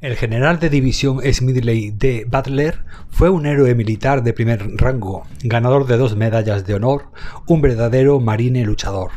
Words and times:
El 0.00 0.16
general 0.16 0.58
de 0.60 0.70
división 0.70 1.20
Smedley 1.30 1.90
D. 1.90 2.26
Butler 2.26 2.84
fue 3.10 3.28
un 3.28 3.44
héroe 3.44 3.74
militar 3.74 4.22
de 4.22 4.32
primer 4.32 4.78
rango, 4.78 5.24
ganador 5.42 5.86
de 5.86 5.98
dos 5.98 6.16
medallas 6.16 6.66
de 6.66 6.72
honor, 6.72 7.10
un 7.46 7.60
verdadero 7.60 8.18
marine 8.18 8.64
luchador, 8.64 9.10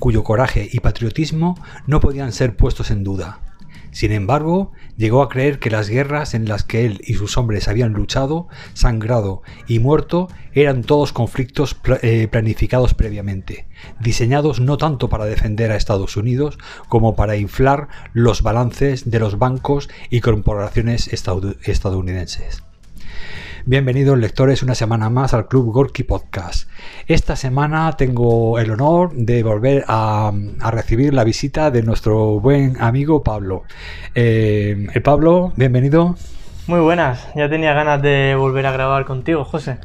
cuyo 0.00 0.24
coraje 0.24 0.68
y 0.68 0.80
patriotismo 0.80 1.54
no 1.86 2.00
podían 2.00 2.32
ser 2.32 2.56
puestos 2.56 2.90
en 2.90 3.04
duda. 3.04 3.45
Sin 3.96 4.12
embargo, 4.12 4.72
llegó 4.98 5.22
a 5.22 5.30
creer 5.30 5.58
que 5.58 5.70
las 5.70 5.88
guerras 5.88 6.34
en 6.34 6.46
las 6.46 6.64
que 6.64 6.84
él 6.84 7.00
y 7.06 7.14
sus 7.14 7.38
hombres 7.38 7.66
habían 7.66 7.94
luchado, 7.94 8.46
sangrado 8.74 9.40
y 9.66 9.78
muerto 9.78 10.28
eran 10.52 10.82
todos 10.82 11.14
conflictos 11.14 11.78
eh, 12.02 12.28
planificados 12.30 12.92
previamente, 12.92 13.68
diseñados 13.98 14.60
no 14.60 14.76
tanto 14.76 15.08
para 15.08 15.24
defender 15.24 15.72
a 15.72 15.76
Estados 15.76 16.18
Unidos 16.18 16.58
como 16.90 17.16
para 17.16 17.38
inflar 17.38 17.88
los 18.12 18.42
balances 18.42 19.10
de 19.10 19.18
los 19.18 19.38
bancos 19.38 19.88
y 20.10 20.20
corporaciones 20.20 21.08
estadounidenses. 21.64 22.64
Bienvenidos 23.68 24.16
lectores 24.16 24.62
una 24.62 24.76
semana 24.76 25.10
más 25.10 25.34
al 25.34 25.48
Club 25.48 25.72
Gorky 25.72 26.04
Podcast. 26.04 26.70
Esta 27.08 27.34
semana 27.34 27.96
tengo 27.96 28.60
el 28.60 28.70
honor 28.70 29.12
de 29.12 29.42
volver 29.42 29.84
a, 29.88 30.30
recibir 30.70 31.12
la 31.12 31.24
visita 31.24 31.72
de 31.72 31.82
nuestro 31.82 32.38
buen 32.38 32.80
amigo 32.80 33.24
Pablo. 33.24 33.64
Eh, 34.14 34.86
eh, 34.94 35.00
Pablo, 35.00 35.52
bienvenido. 35.56 36.14
Muy 36.68 36.78
buenas, 36.78 37.26
ya 37.34 37.48
tenía 37.48 37.72
ganas 37.72 38.00
de 38.02 38.36
volver 38.38 38.66
a 38.66 38.70
grabar 38.70 39.04
contigo, 39.04 39.44
José. 39.44 39.78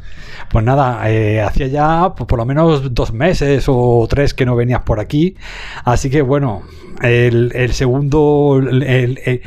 Pues 0.52 0.64
nada, 0.64 1.10
eh, 1.10 1.42
hacía 1.42 1.66
ya 1.66 2.14
pues, 2.16 2.28
por 2.28 2.38
lo 2.38 2.46
menos 2.46 2.94
dos 2.94 3.12
meses 3.12 3.66
o 3.68 4.06
tres 4.08 4.36
que 4.36 4.46
no 4.46 4.56
venías 4.56 4.84
por 4.84 5.00
aquí, 5.00 5.38
así 5.86 6.12
que 6.12 6.22
bueno, 6.22 6.62
el, 7.02 7.74
segundo, 7.74 8.60
el, 8.62 8.84
el 9.26 9.42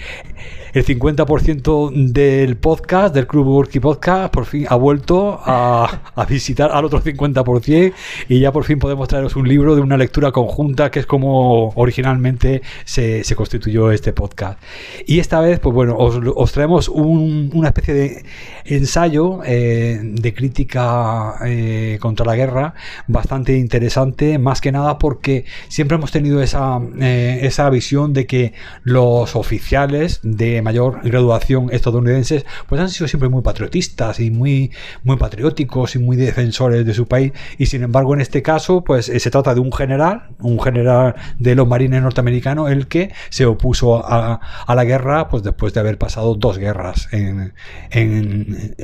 50% 0.82 1.92
del 2.12 2.56
podcast, 2.56 3.14
del 3.14 3.28
Club 3.28 3.46
Worky 3.46 3.78
Podcast, 3.78 4.32
por 4.32 4.44
fin 4.44 4.66
ha 4.68 4.74
vuelto 4.74 5.38
a, 5.40 6.00
visitar 6.28 6.72
al 6.72 6.84
otro 6.84 7.00
50% 7.00 7.92
y 8.28 8.40
ya 8.40 8.50
por 8.50 8.64
fin 8.64 8.78
podemos 8.80 9.06
traeros 9.06 9.36
un 9.36 9.46
libro 9.46 9.76
de 9.76 9.82
una 9.82 9.96
lectura 9.96 10.32
conjunta, 10.32 10.90
que 10.90 10.98
es 11.00 11.06
como 11.06 11.68
originalmente 11.76 12.62
se, 12.84 13.22
constituyó 13.36 13.92
este 13.92 14.12
podcast. 14.12 14.60
Y 15.06 15.20
esta 15.20 15.40
vez, 15.40 15.60
pues 15.60 15.74
bueno, 15.74 15.96
os, 15.96 16.52
traemos 16.52 16.88
una 16.88 17.68
especie 17.68 17.94
de 17.94 18.24
ensayo 18.64 19.40
eh, 19.44 20.00
de 20.02 20.34
crítica 20.34 21.36
eh, 21.44 21.98
contra 22.00 22.26
la 22.26 22.34
guerra 22.34 22.74
bastante 23.06 23.56
interesante, 23.56 24.38
más 24.38 24.60
que 24.60 24.72
nada 24.72 24.98
porque 24.98 25.44
siempre 25.68 25.96
hemos 25.96 26.10
tenido 26.10 26.42
esa, 26.42 26.80
eh, 27.00 27.40
esa 27.42 27.70
visión 27.70 28.12
de 28.12 28.26
que 28.26 28.54
los 28.82 29.36
oficiales 29.36 30.20
de 30.22 30.63
mayor 30.64 31.00
graduación 31.04 31.68
estadounidenses, 31.70 32.44
pues 32.68 32.80
han 32.80 32.88
sido 32.88 33.06
siempre 33.06 33.28
muy 33.28 33.42
patriotistas 33.42 34.18
y 34.18 34.30
muy, 34.30 34.72
muy 35.04 35.16
patrióticos 35.16 35.94
y 35.94 35.98
muy 36.00 36.16
defensores 36.16 36.84
de 36.84 36.94
su 36.94 37.06
país. 37.06 37.32
Y 37.58 37.66
sin 37.66 37.82
embargo, 37.82 38.14
en 38.14 38.20
este 38.20 38.42
caso, 38.42 38.82
pues 38.82 39.08
eh, 39.08 39.20
se 39.20 39.30
trata 39.30 39.54
de 39.54 39.60
un 39.60 39.72
general, 39.72 40.24
un 40.40 40.60
general 40.60 41.14
de 41.38 41.54
los 41.54 41.68
marines 41.68 42.02
norteamericanos, 42.02 42.70
el 42.70 42.88
que 42.88 43.12
se 43.28 43.46
opuso 43.46 44.04
a, 44.04 44.40
la 44.74 44.84
guerra, 44.84 45.28
pues 45.28 45.42
después 45.42 45.72
de 45.72 45.80
haber 45.80 45.98
pasado 45.98 46.34
dos 46.34 46.58
guerras 46.58 47.08
en, 47.12 47.52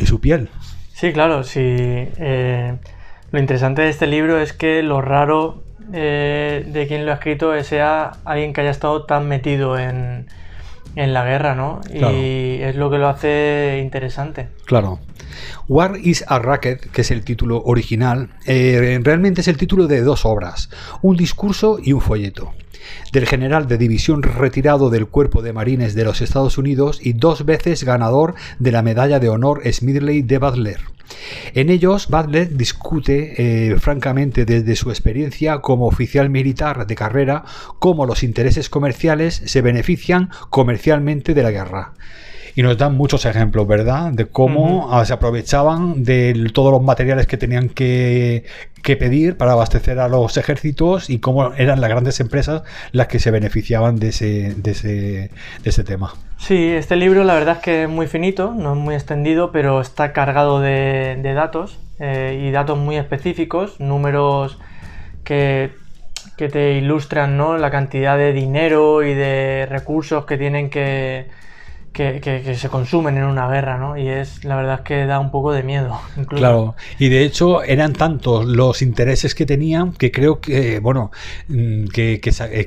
su 0.04 0.20
piel. 0.20 0.48
Sí, 0.92 1.12
claro, 1.12 1.42
sí. 1.42 1.60
Eh, 1.60 2.76
lo 3.32 3.38
interesante 3.38 3.82
de 3.82 3.88
este 3.88 4.06
libro 4.06 4.38
es 4.38 4.52
que 4.52 4.82
lo 4.82 5.00
raro 5.00 5.62
eh, 5.92 6.64
de 6.68 6.86
quien 6.86 7.04
lo 7.04 7.12
ha 7.12 7.14
escrito 7.14 7.60
sea 7.64 8.12
alguien 8.24 8.52
que 8.52 8.60
haya 8.60 8.70
estado 8.70 9.06
tan 9.06 9.26
metido 9.26 9.78
en, 9.78 10.26
en 10.96 11.14
la 11.14 11.24
guerra, 11.24 11.54
¿no? 11.54 11.80
Y 11.92 12.62
es 12.62 12.76
lo 12.76 12.90
que 12.90 12.98
lo 12.98 13.08
hace 13.08 13.80
interesante. 13.82 14.48
Claro. 14.66 15.00
War 15.68 15.96
is 16.02 16.24
a 16.26 16.38
Racket, 16.38 16.90
que 16.90 17.02
es 17.02 17.10
el 17.10 17.24
título 17.24 17.62
original, 17.64 18.30
eh, 18.46 19.00
realmente 19.02 19.40
es 19.40 19.48
el 19.48 19.56
título 19.56 19.86
de 19.86 20.02
dos 20.02 20.24
obras, 20.24 20.70
un 21.02 21.16
discurso 21.16 21.78
y 21.82 21.92
un 21.92 22.00
folleto, 22.00 22.52
del 23.12 23.26
general 23.26 23.68
de 23.68 23.78
división 23.78 24.22
retirado 24.22 24.90
del 24.90 25.06
Cuerpo 25.06 25.42
de 25.42 25.52
Marines 25.52 25.94
de 25.94 26.04
los 26.04 26.20
Estados 26.20 26.58
Unidos 26.58 26.98
y 27.02 27.12
dos 27.12 27.44
veces 27.44 27.84
ganador 27.84 28.34
de 28.58 28.72
la 28.72 28.82
Medalla 28.82 29.20
de 29.20 29.28
Honor 29.28 29.62
Smedley 29.72 30.22
de 30.22 30.38
Butler. 30.38 30.80
En 31.54 31.70
ellos, 31.70 32.08
Butler 32.08 32.56
discute 32.56 33.34
eh, 33.72 33.78
francamente 33.78 34.44
desde 34.44 34.76
su 34.76 34.90
experiencia 34.90 35.58
como 35.60 35.86
oficial 35.86 36.30
militar 36.30 36.86
de 36.86 36.94
carrera 36.94 37.44
cómo 37.78 38.06
los 38.06 38.22
intereses 38.22 38.68
comerciales 38.68 39.42
se 39.44 39.62
benefician 39.62 40.30
comercialmente 40.50 41.34
de 41.34 41.42
la 41.42 41.50
guerra 41.50 41.92
y 42.54 42.62
nos 42.62 42.76
dan 42.78 42.96
muchos 42.96 43.24
ejemplos, 43.26 43.66
¿verdad? 43.66 44.12
De 44.12 44.26
cómo 44.26 44.88
ah, 44.92 45.04
se 45.04 45.12
aprovechaban 45.12 46.04
de 46.04 46.50
todos 46.52 46.72
los 46.72 46.82
materiales 46.82 47.26
que 47.26 47.36
tenían 47.36 47.68
que, 47.68 48.44
pedir 48.82 49.36
para 49.36 49.52
abastecer 49.52 50.00
a 50.00 50.08
los 50.08 50.36
ejércitos 50.36 51.10
y 51.10 51.20
cómo 51.20 51.54
eran 51.54 51.80
las 51.80 51.90
grandes 51.90 52.18
empresas 52.18 52.62
las 52.90 53.06
que 53.06 53.20
se 53.20 53.30
beneficiaban 53.30 54.00
de 54.00 54.08
ese, 54.08 54.54
de 54.56 54.70
ese, 54.72 54.88
de 55.62 55.70
ese 55.70 55.84
tema. 55.84 56.14
Sí, 56.38 56.70
este 56.70 56.96
libro 56.96 57.22
la 57.22 57.34
verdad 57.34 57.58
es 57.58 57.62
que 57.62 57.82
es 57.84 57.88
muy 57.88 58.08
finito, 58.08 58.52
no 58.52 58.72
es 58.72 58.78
muy 58.78 58.94
extendido, 58.94 59.52
pero 59.52 59.80
está 59.80 60.12
cargado 60.12 60.60
de, 60.60 61.20
datos 61.22 61.78
eh, 62.00 62.42
y 62.44 62.50
datos 62.50 62.78
muy 62.78 62.96
específicos, 62.96 63.78
números 63.78 64.58
que, 65.22 65.70
que 66.36 66.48
te 66.48 66.72
ilustran 66.72 67.36
¿no? 67.36 67.58
la 67.58 67.70
cantidad 67.70 68.16
de 68.16 68.32
dinero 68.32 69.04
y 69.04 69.14
de 69.14 69.66
recursos 69.70 70.24
que 70.24 70.36
tienen 70.36 70.70
que, 70.70 71.28
que, 71.92 72.54
se 72.56 72.68
consumen 72.68 73.16
en 73.16 73.24
una 73.24 73.48
guerra, 73.48 73.78
¿no? 73.78 73.96
Y 73.96 74.08
es, 74.08 74.44
la 74.44 74.56
verdad 74.56 74.80
es 74.80 74.80
que 74.82 75.06
da 75.06 75.18
un 75.18 75.30
poco 75.30 75.52
de 75.52 75.62
miedo. 75.62 76.00
Claro, 76.28 76.76
y 76.98 77.08
de 77.08 77.24
hecho 77.24 77.62
eran 77.62 77.92
tantos 77.92 78.46
los 78.46 78.82
intereses 78.82 79.34
que 79.34 79.46
tenían 79.46 79.92
que 79.92 80.12
creo 80.12 80.40
que, 80.40 80.78
bueno, 80.78 81.10
mm, 81.48 81.86
que, 81.86 82.20
que, 82.20 82.30
eh, 82.30 82.66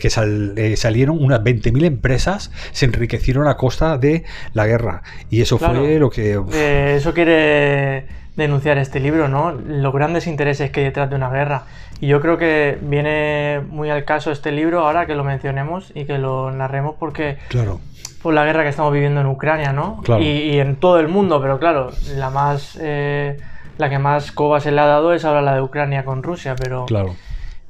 eh, 0.57 0.77
salieron 0.77 1.23
unas 1.23 1.41
20.000 1.41 1.85
empresas, 1.85 2.51
se 2.71 2.85
enriquecieron 2.85 3.47
a 3.47 3.55
costa 3.55 3.97
de 3.97 4.23
la 4.53 4.67
guerra. 4.67 5.03
Y 5.29 5.41
eso 5.41 5.57
fue 5.57 5.97
lo 5.97 6.09
que... 6.09 6.39
Eh, 6.53 6.95
eso 6.97 7.13
quiere 7.13 8.22
denunciar 8.35 8.77
este 8.77 8.99
libro, 8.99 9.27
¿no? 9.27 9.51
Los 9.51 9.93
grandes 9.93 10.27
intereses 10.27 10.71
que 10.71 10.81
hay 10.81 10.85
detrás 10.87 11.09
de 11.09 11.15
una 11.15 11.29
guerra. 11.29 11.63
Y 11.99 12.07
yo 12.07 12.21
creo 12.21 12.37
que 12.37 12.77
viene 12.81 13.61
muy 13.69 13.89
al 13.89 14.05
caso 14.05 14.31
este 14.31 14.51
libro 14.51 14.81
ahora 14.81 15.05
que 15.05 15.15
lo 15.15 15.23
mencionemos 15.23 15.91
y 15.95 16.05
que 16.05 16.17
lo 16.17 16.51
narremos 16.51 16.95
porque... 16.99 17.37
Claro 17.49 17.79
por 18.23 18.33
la 18.33 18.45
guerra 18.45 18.63
que 18.63 18.69
estamos 18.69 18.93
viviendo 18.93 19.19
en 19.19 19.27
Ucrania, 19.27 19.73
¿no? 19.73 20.01
Y, 20.21 20.57
en 20.57 20.77
todo 20.77 20.97
el 21.01 21.09
mundo, 21.09 21.41
pero 21.41 21.59
claro, 21.59 21.91
la 22.15 22.29
más 22.29 22.79
eh, 22.81 23.37
la 23.77 23.89
que 23.89 23.99
más 23.99 24.31
coba 24.31 24.61
se 24.61 24.71
le 24.71 24.79
ha 24.79 24.85
dado 24.85 25.13
es 25.13 25.25
ahora 25.25 25.41
la 25.41 25.55
de 25.55 25.61
Ucrania 25.61 26.05
con 26.05 26.23
Rusia, 26.23 26.55
pero 26.55 26.85
claro. 26.85 27.15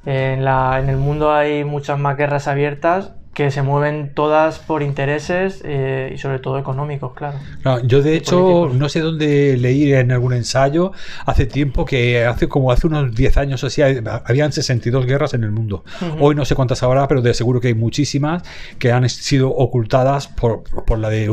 en, 0.06 0.46
la, 0.46 0.80
en 0.80 0.90
el 0.90 0.98
mundo 0.98 1.34
hay 1.34 1.64
muchas 1.64 1.98
más 1.98 2.18
guerras 2.18 2.48
abiertas 2.48 3.14
que 3.34 3.50
se 3.50 3.64
mueven 3.64 4.14
todas 4.14 4.60
por 4.60 4.84
intereses 4.84 5.62
eh, 5.66 6.12
y 6.14 6.18
sobre 6.20 6.40
todo 6.40 6.60
económicos, 6.60 7.14
claro. 7.14 7.40
yo 7.84 8.04
de 8.04 8.16
hecho 8.16 8.70
no 8.72 8.90
sé 8.90 9.00
dónde 9.00 9.58
leí 9.58 9.92
en 9.92 10.12
algún 10.12 10.34
ensayo 10.34 10.92
hace 11.26 11.48
tiempo 11.48 11.86
que 11.86 12.26
hace 12.26 12.48
como 12.48 12.72
hace 12.72 12.86
unos 12.86 13.16
10 13.16 13.38
años 13.38 13.64
o 13.64 13.68
así 13.68 13.82
habían 13.82 14.52
62 14.52 15.06
guerras 15.06 15.34
en 15.34 15.44
el 15.44 15.52
mundo. 15.52 15.84
Hoy 16.20 16.36
no 16.36 16.46
sé 16.46 16.54
cuántas 16.56 16.84
habrá, 16.84 17.08
pero 17.08 17.22
de 17.22 17.34
seguro 17.34 17.60
que 17.60 17.70
hay 17.70 17.74
muchísimas 17.74 18.44
que 18.78 18.92
han 18.92 19.10
sido 19.10 19.50
ocultadas 19.50 20.28
por, 20.28 20.64
por 20.64 21.00
la 21.00 21.10
de 21.10 21.30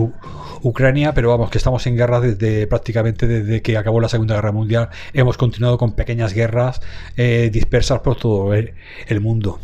Ucrania, 0.63 1.13
pero 1.13 1.29
vamos, 1.31 1.51
que 1.51 1.59
estamos 1.59 1.87
en 1.87 1.97
guerra 1.97 2.21
desde 2.21 2.67
prácticamente 2.67 3.27
desde 3.27 3.61
que 3.61 3.77
acabó 3.77 4.01
la 4.01 4.09
Segunda 4.09 4.35
Guerra 4.37 4.53
Mundial. 4.53 4.89
Hemos 5.13 5.37
continuado 5.37 5.77
con 5.77 5.93
pequeñas 5.93 6.33
guerras 6.33 6.81
eh, 7.17 7.51
dispersas 7.53 8.01
por 8.01 8.17
todo 8.17 8.55
el 8.55 9.21
mundo 9.21 9.59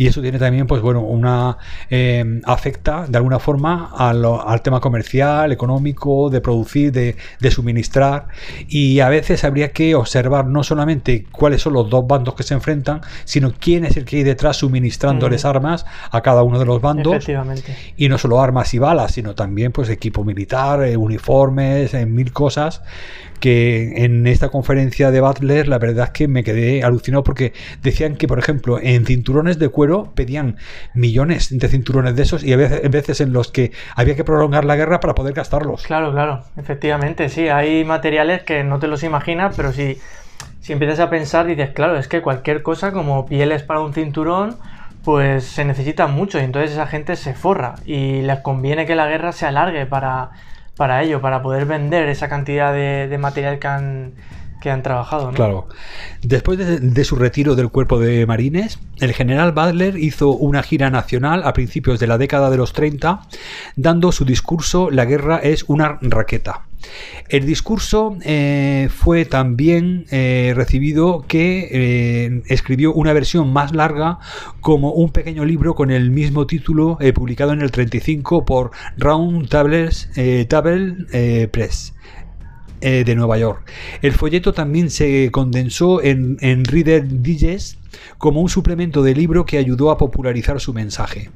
y 0.00 0.06
eso 0.06 0.22
tiene 0.22 0.38
también, 0.38 0.66
pues 0.66 0.80
bueno, 0.80 1.02
una 1.02 1.58
eh, 1.90 2.40
afecta 2.44 3.06
de 3.06 3.18
alguna 3.18 3.38
forma 3.38 3.92
al, 3.94 4.62
tema 4.62 4.80
comercial, 4.80 5.52
económico, 5.52 6.30
de 6.30 6.40
producir, 6.40 6.90
de, 6.90 7.50
suministrar. 7.50 8.28
Y 8.66 9.00
a 9.00 9.10
veces 9.10 9.44
habría 9.44 9.72
que 9.72 9.94
observar 9.94 10.46
no 10.46 10.62
solamente 10.64 11.26
cuáles 11.30 11.60
son 11.60 11.74
los 11.74 11.90
dos 11.90 12.06
bandos 12.06 12.34
que 12.34 12.44
se 12.44 12.54
enfrentan, 12.54 13.02
sino 13.24 13.52
quién 13.52 13.84
es 13.84 13.98
el 13.98 14.06
que 14.06 14.16
hay 14.16 14.22
detrás 14.22 14.56
suministrándoles 14.56 15.44
armas 15.44 15.84
a 16.10 16.22
cada 16.22 16.42
uno 16.44 16.58
de 16.58 16.64
los 16.64 16.80
bandos. 16.80 17.26
Y 17.96 18.08
no 18.08 18.16
solo 18.16 18.40
armas 18.40 18.72
y 18.72 18.78
balas, 18.78 19.12
sino 19.12 19.34
también 19.34 19.70
pues 19.70 19.90
equipo 19.90 20.24
militar, 20.24 20.82
eh, 20.82 20.96
uniformes, 20.96 21.92
eh, 21.92 22.06
mil 22.06 22.32
cosas 22.32 22.80
que 23.40 24.04
en 24.04 24.26
esta 24.26 24.50
conferencia 24.50 25.10
de 25.10 25.20
Butler 25.20 25.66
la 25.66 25.78
verdad 25.78 26.04
es 26.06 26.10
que 26.10 26.28
me 26.28 26.44
quedé 26.44 26.84
alucinado 26.84 27.24
porque 27.24 27.54
decían 27.82 28.16
que, 28.16 28.28
por 28.28 28.38
ejemplo, 28.38 28.78
en 28.80 29.06
cinturones 29.06 29.58
de 29.58 29.69
cuero 29.70 30.12
pedían 30.14 30.56
millones 30.94 31.56
de 31.56 31.68
cinturones 31.68 32.16
de 32.16 32.22
esos 32.22 32.44
y 32.44 32.52
a 32.52 32.56
veces, 32.56 32.90
veces 32.90 33.20
en 33.20 33.32
los 33.32 33.50
que 33.50 33.72
había 33.96 34.16
que 34.16 34.24
prolongar 34.24 34.64
la 34.64 34.76
guerra 34.76 35.00
para 35.00 35.14
poder 35.14 35.34
gastarlos. 35.34 35.82
Claro, 35.82 36.12
claro, 36.12 36.44
efectivamente, 36.56 37.28
sí, 37.28 37.48
hay 37.48 37.84
materiales 37.84 38.42
que 38.42 38.64
no 38.64 38.78
te 38.78 38.88
los 38.88 39.02
imaginas, 39.02 39.54
pero 39.56 39.72
si, 39.72 39.98
si 40.60 40.72
empiezas 40.72 41.00
a 41.00 41.10
pensar 41.10 41.46
dices, 41.46 41.70
claro, 41.70 41.96
es 41.96 42.08
que 42.08 42.22
cualquier 42.22 42.62
cosa 42.62 42.92
como 42.92 43.26
pieles 43.26 43.62
para 43.62 43.80
un 43.80 43.92
cinturón 43.92 44.56
pues 45.04 45.44
se 45.44 45.64
necesita 45.64 46.06
mucho 46.06 46.38
y 46.38 46.42
entonces 46.42 46.72
esa 46.72 46.86
gente 46.86 47.16
se 47.16 47.34
forra 47.34 47.76
y 47.86 48.20
les 48.22 48.40
conviene 48.40 48.84
que 48.84 48.94
la 48.94 49.06
guerra 49.06 49.32
se 49.32 49.46
alargue 49.46 49.86
para, 49.86 50.30
para 50.76 51.02
ello, 51.02 51.20
para 51.20 51.42
poder 51.42 51.64
vender 51.64 52.08
esa 52.08 52.28
cantidad 52.28 52.72
de, 52.72 53.08
de 53.08 53.18
material 53.18 53.58
que 53.58 53.66
han, 53.66 54.12
que 54.60 54.70
han 54.70 54.82
trabajado. 54.82 55.30
¿no? 55.30 55.32
Claro. 55.32 55.68
Después 56.22 56.58
de, 56.58 57.04
su 57.04 57.16
retiro 57.16 57.54
del 57.54 57.70
cuerpo 57.70 57.98
de 57.98 58.26
marines, 58.26 58.78
el 59.00 59.12
general 59.12 59.52
Butler 59.52 59.96
hizo 59.96 60.30
una 60.30 60.62
gira 60.62 60.90
nacional 60.90 61.42
a 61.44 61.52
principios 61.52 61.98
de 61.98 62.06
la 62.06 62.18
década 62.18 62.50
de 62.50 62.56
los 62.56 62.72
30, 62.72 63.22
dando 63.76 64.12
su 64.12 64.24
discurso 64.24 64.90
La 64.90 65.04
guerra 65.04 65.38
es 65.38 65.64
una 65.66 65.98
raqueta. 66.02 66.62
El 67.28 67.46
discurso 67.46 68.16
eh, 68.22 68.88
fue 68.90 69.24
también 69.24 70.06
eh, 70.10 70.52
recibido 70.56 71.24
que 71.28 71.68
eh, 71.70 72.42
escribió 72.46 72.92
una 72.92 73.12
versión 73.12 73.52
más 73.52 73.74
larga 73.74 74.18
como 74.60 74.92
un 74.92 75.10
pequeño 75.10 75.44
libro 75.44 75.74
con 75.74 75.90
el 75.90 76.10
mismo 76.10 76.46
título 76.46 76.98
publicado 77.14 77.52
en 77.52 77.62
el 77.62 77.70
35 77.70 78.44
por 78.44 78.70
Round 78.96 79.48
Table 79.48 81.48
Press. 81.48 81.94
Eh, 82.82 83.04
de 83.04 83.14
Nueva 83.14 83.36
York. 83.36 83.70
El 84.00 84.12
folleto 84.12 84.54
también 84.54 84.88
se 84.88 85.30
condensó 85.30 86.02
en, 86.02 86.38
Reader 86.64 87.06
Digest 87.20 87.76
como 88.16 88.40
un 88.40 88.48
suplemento 88.48 89.02
de 89.02 89.14
libro 89.14 89.44
que 89.44 89.58
ayudó 89.58 89.90
a 89.90 89.98
popularizar 89.98 90.58
su 90.60 90.72
mensaje. 90.72 91.28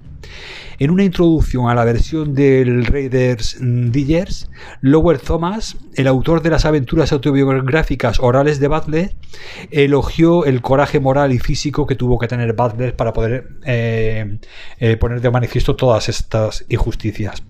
En 0.78 0.90
una 0.90 1.04
introducción 1.04 1.68
a 1.68 1.74
la 1.74 1.84
versión 1.84 2.32
del 2.32 2.86
Reader's 2.86 3.58
Digest, 3.60 4.48
Lowell 4.80 5.20
Thomas, 5.20 5.76
el 5.96 6.06
autor 6.06 6.40
de 6.40 6.48
las 6.48 6.64
aventuras 6.64 7.12
autobiográficas 7.12 8.20
orales 8.20 8.58
de 8.58 8.68
Butler, 8.68 9.14
elogió 9.70 10.46
el 10.46 10.62
coraje 10.62 10.98
moral 10.98 11.30
y 11.32 11.38
físico 11.38 11.86
que 11.86 11.94
tuvo 11.94 12.18
que 12.18 12.26
tener 12.26 12.54
Butler 12.54 12.96
para 12.96 13.12
poder 13.12 13.50
eh, 13.66 14.38
eh, 14.78 14.96
poner 14.96 15.20
de 15.20 15.30
manifiesto 15.30 15.76
todas 15.76 16.08
estas 16.08 16.64
injusticias. 16.70 17.42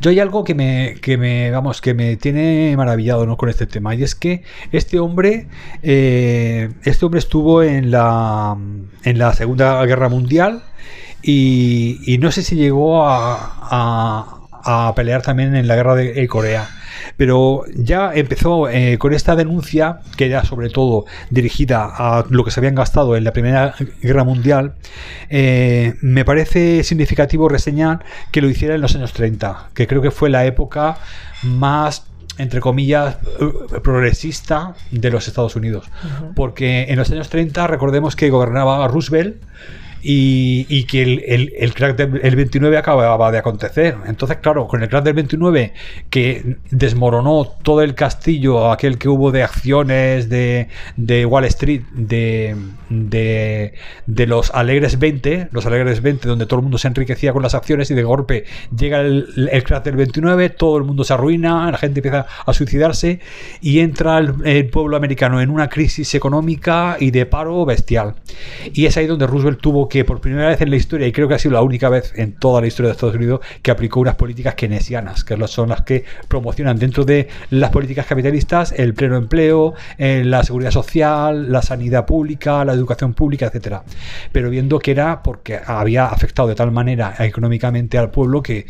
Yo 0.00 0.10
hay 0.10 0.20
algo 0.20 0.44
que 0.44 0.54
me, 0.54 0.96
que 1.00 1.16
me, 1.16 1.50
vamos, 1.50 1.80
que 1.80 1.94
me 1.94 2.16
tiene 2.16 2.74
maravillado 2.76 3.26
¿no? 3.26 3.36
con 3.36 3.48
este 3.48 3.66
tema. 3.66 3.94
Y 3.94 4.02
es 4.02 4.14
que 4.14 4.42
este 4.72 4.98
hombre, 4.98 5.46
eh, 5.82 6.70
este 6.84 7.04
hombre 7.04 7.18
estuvo 7.18 7.62
en 7.62 7.90
la, 7.90 8.56
en 9.04 9.18
la 9.18 9.34
Segunda 9.34 9.84
Guerra 9.86 10.08
Mundial 10.08 10.62
y, 11.22 12.18
no 12.20 12.32
sé 12.32 12.42
si 12.42 12.56
llegó 12.56 13.06
a, 13.06 13.58
a, 13.62 14.41
pelear 14.94 15.22
también 15.22 15.54
en 15.54 15.66
la 15.68 15.76
Guerra 15.76 15.94
de 15.94 16.26
Corea. 16.28 16.68
Pero 17.16 17.64
ya 17.74 18.12
empezó 18.14 18.68
eh, 18.68 18.98
con 18.98 19.12
esta 19.12 19.36
denuncia, 19.36 20.00
que 20.16 20.26
era 20.26 20.44
sobre 20.44 20.70
todo 20.70 21.04
dirigida 21.30 21.84
a 21.84 22.24
lo 22.28 22.44
que 22.44 22.50
se 22.50 22.60
habían 22.60 22.74
gastado 22.74 23.16
en 23.16 23.24
la 23.24 23.32
Primera 23.32 23.74
Guerra 24.00 24.24
Mundial. 24.24 24.74
Eh, 25.28 25.94
me 26.00 26.24
parece 26.24 26.84
significativo 26.84 27.48
reseñar 27.48 28.04
que 28.30 28.40
lo 28.40 28.48
hiciera 28.48 28.74
en 28.74 28.80
los 28.80 28.94
años 28.94 29.12
30, 29.12 29.70
que 29.74 29.86
creo 29.86 30.02
que 30.02 30.10
fue 30.10 30.30
la 30.30 30.44
época 30.46 30.98
más 31.42 32.06
entre 32.38 32.60
comillas, 32.60 33.18
progresista 33.82 34.74
de 34.90 35.10
los 35.10 35.28
Estados 35.28 35.54
Unidos. 35.54 35.90
Porque 36.34 36.86
en 36.88 36.96
los 36.96 37.10
años 37.10 37.28
30, 37.28 37.66
recordemos 37.66 38.16
que 38.16 38.30
gobernaba 38.30 38.88
Roosevelt 38.88 39.36
y, 40.02 40.84
que 40.84 41.02
el, 41.02 41.74
crack 41.74 41.96
del 41.96 42.36
29 42.36 42.76
acababa 42.76 43.30
de 43.30 43.38
acontecer. 43.38 43.96
Entonces, 44.06 44.38
claro, 44.38 44.66
con 44.66 44.82
el 44.82 44.88
crack 44.88 45.04
del 45.04 45.14
29 45.14 45.72
que 46.10 46.56
desmoronó 46.70 47.46
todo 47.62 47.82
el 47.82 47.94
castillo, 47.94 48.70
aquel 48.70 48.98
que 48.98 49.08
hubo 49.08 49.30
de 49.30 49.42
acciones 49.42 50.28
de, 50.28 50.68
Wall 51.26 51.44
Street, 51.46 51.82
de, 51.92 52.56
de, 52.88 54.26
los 54.26 54.50
alegres 54.50 54.98
20, 54.98 55.48
los 55.52 55.66
alegres 55.66 56.02
20, 56.02 56.28
donde 56.28 56.46
todo 56.46 56.60
el 56.60 56.64
mundo 56.64 56.78
se 56.78 56.88
enriquecía 56.88 57.32
con 57.32 57.42
las 57.42 57.54
acciones 57.54 57.90
y 57.90 57.94
de 57.94 58.02
golpe 58.02 58.44
llega 58.76 59.00
el, 59.00 59.48
el 59.50 59.64
crack 59.64 59.84
del 59.84 59.96
29, 59.96 60.50
todo 60.50 60.78
el 60.78 60.84
mundo 60.84 61.04
se 61.04 61.14
arruina, 61.14 61.70
la 61.70 61.78
gente 61.78 62.00
empieza 62.00 62.26
a 62.44 62.52
suicidarse 62.52 63.20
y 63.60 63.80
entra 63.80 64.18
el, 64.18 64.68
pueblo 64.68 64.96
americano 64.96 65.40
en 65.40 65.50
una 65.50 65.68
crisis 65.68 66.14
económica 66.14 66.96
y 66.98 67.10
de 67.10 67.26
paro 67.26 67.64
bestial. 67.64 68.14
Y 68.72 68.86
es 68.86 68.96
ahí 68.96 69.06
donde 69.06 69.26
Roosevelt 69.26 69.60
tuvo 69.60 69.88
que 69.92 70.06
por 70.06 70.22
primera 70.22 70.48
vez 70.48 70.58
en 70.62 70.70
la 70.70 70.76
historia, 70.76 71.06
y 71.06 71.12
creo 71.12 71.28
que 71.28 71.34
ha 71.34 71.38
sido 71.38 71.52
la 71.52 71.60
única 71.60 71.90
vez 71.90 72.14
en 72.16 72.32
toda 72.32 72.62
la 72.62 72.66
historia 72.66 72.88
de 72.88 72.92
Estados 72.92 73.14
Unidos, 73.14 73.40
que 73.60 73.70
aplicó 73.70 74.00
unas 74.00 74.14
políticas 74.14 74.54
keynesianas, 74.54 75.22
que 75.22 75.36
son 75.46 75.68
las 75.68 75.82
que 75.82 76.06
promocionan 76.28 76.78
dentro 76.78 77.04
de 77.04 77.28
las 77.50 77.68
políticas 77.68 78.06
capitalistas 78.06 78.72
el 78.74 78.94
pleno 78.94 79.18
empleo, 79.18 79.74
eh, 79.98 80.22
la 80.24 80.44
seguridad 80.44 80.70
social, 80.70 81.52
la 81.52 81.60
sanidad 81.60 82.06
pública, 82.06 82.64
la 82.64 82.72
educación 82.72 83.12
pública, 83.12 83.48
etcétera. 83.48 83.82
Pero 84.32 84.48
viendo 84.48 84.78
que 84.78 84.92
era 84.92 85.22
porque 85.22 85.60
había 85.62 86.06
afectado 86.06 86.48
de 86.48 86.54
tal 86.54 86.72
manera 86.72 87.14
económicamente 87.18 87.98
al 87.98 88.10
pueblo 88.10 88.42
que, 88.42 88.64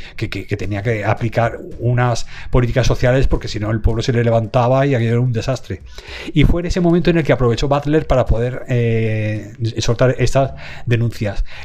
tenía 0.59 0.83
que 0.83 1.05
aplicar 1.05 1.61
unas 1.79 2.27
políticas 2.51 2.85
sociales 2.85 3.29
porque 3.29 3.47
si 3.47 3.61
no 3.61 3.71
el 3.71 3.81
pueblo 3.81 4.03
se 4.03 4.13
le 4.13 4.25
levantaba 4.25 4.87
y 4.87 4.95
era 4.95 5.21
un 5.21 5.33
desastre. 5.33 5.83
Y 6.35 6.43
fue 6.43 6.63
en 6.63 6.67
ese 6.67 6.81
momento 6.81 7.11
en 7.11 7.19
el 7.19 7.23
que 7.23 7.33
aprovechó 7.33 7.69
Butler 7.69 8.09
para 8.09 8.27
poder 8.27 8.65
eh, 8.69 9.53
soltar 9.79 10.17
estas 10.19 10.55
denuncias 10.85 11.12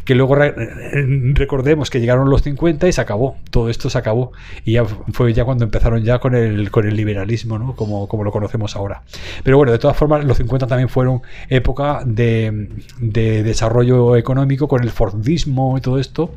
que 0.06 0.16
luego 0.16 0.36
recordemos 0.36 1.90
que 1.90 2.00
llegaron 2.00 2.30
los 2.30 2.42
50 2.42 2.88
y 2.88 2.92
se 2.92 3.02
acabó, 3.02 3.38
todo 3.50 3.70
esto 3.70 3.90
se 3.90 3.98
acabó. 3.98 4.32
Y 4.66 4.74
ya 4.74 4.86
fue 4.86 5.34
ya 5.34 5.46
cuando 5.46 5.66
empezaron 5.66 6.04
ya 6.04 6.20
con 6.20 6.36
el, 6.36 6.72
con 6.72 6.88
el 6.88 6.96
liberalismo, 6.96 7.58
¿no? 7.58 7.76
como, 7.76 8.08
como 8.08 8.24
lo 8.24 8.32
conocemos 8.32 8.76
ahora. 8.76 9.04
Pero 9.44 9.58
bueno, 9.58 9.72
de 9.72 9.80
todas 9.80 9.98
formas, 9.98 10.26
los 10.26 10.38
50 10.38 10.68
también 10.68 10.90
fueron 10.90 11.22
época 11.50 12.02
de, 12.06 12.70
de 13.00 13.44
desarrollo 13.44 14.16
económico 14.16 14.68
con 14.68 14.84
el 14.84 14.90
Fordismo 14.90 15.78
y 15.78 15.82
todo 15.82 16.00
esto. 16.00 16.34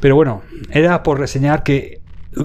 Pero 0.00 0.16
bueno, 0.16 0.42
era 0.70 1.02
por 1.02 1.18
reseñar 1.18 1.62
que 1.62 2.03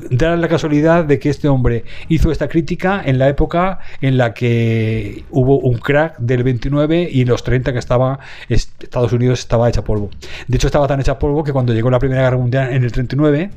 da 0.10 0.36
la 0.36 0.48
casualidad 0.48 1.06
de 1.06 1.20
que 1.20 1.30
este 1.30 1.48
hombre 1.48 1.84
hizo 2.08 2.32
esta 2.32 2.48
crítica 2.48 3.02
en 3.04 3.20
la 3.20 3.28
época 3.28 3.80
en 4.02 4.18
la 4.18 4.34
que 4.34 5.24
hubo 5.32 5.60
un 5.60 5.78
crack 5.78 6.18
del 6.20 6.44
29 6.44 7.10
y 7.12 7.26
los 7.26 7.44
30 7.44 7.74
que 7.74 7.80
estaba 7.80 8.20
Estados 8.48 9.14
Unidos 9.14 9.40
estaba 9.40 9.70
hecha 9.70 9.84
polvo. 9.84 10.10
De 10.48 10.58
hecho 10.58 10.68
estaba 10.68 10.88
tan 10.88 11.00
hecha 11.00 11.20
polvo 11.20 11.44
que 11.44 11.54
cuando 11.54 11.74
llegó 11.74 11.90
la 11.90 12.00
Primera 12.00 12.22
Guerra 12.22 12.38
Mundial 12.38 12.74
en 12.74 12.84
el 12.84 12.92
39 12.92 13.50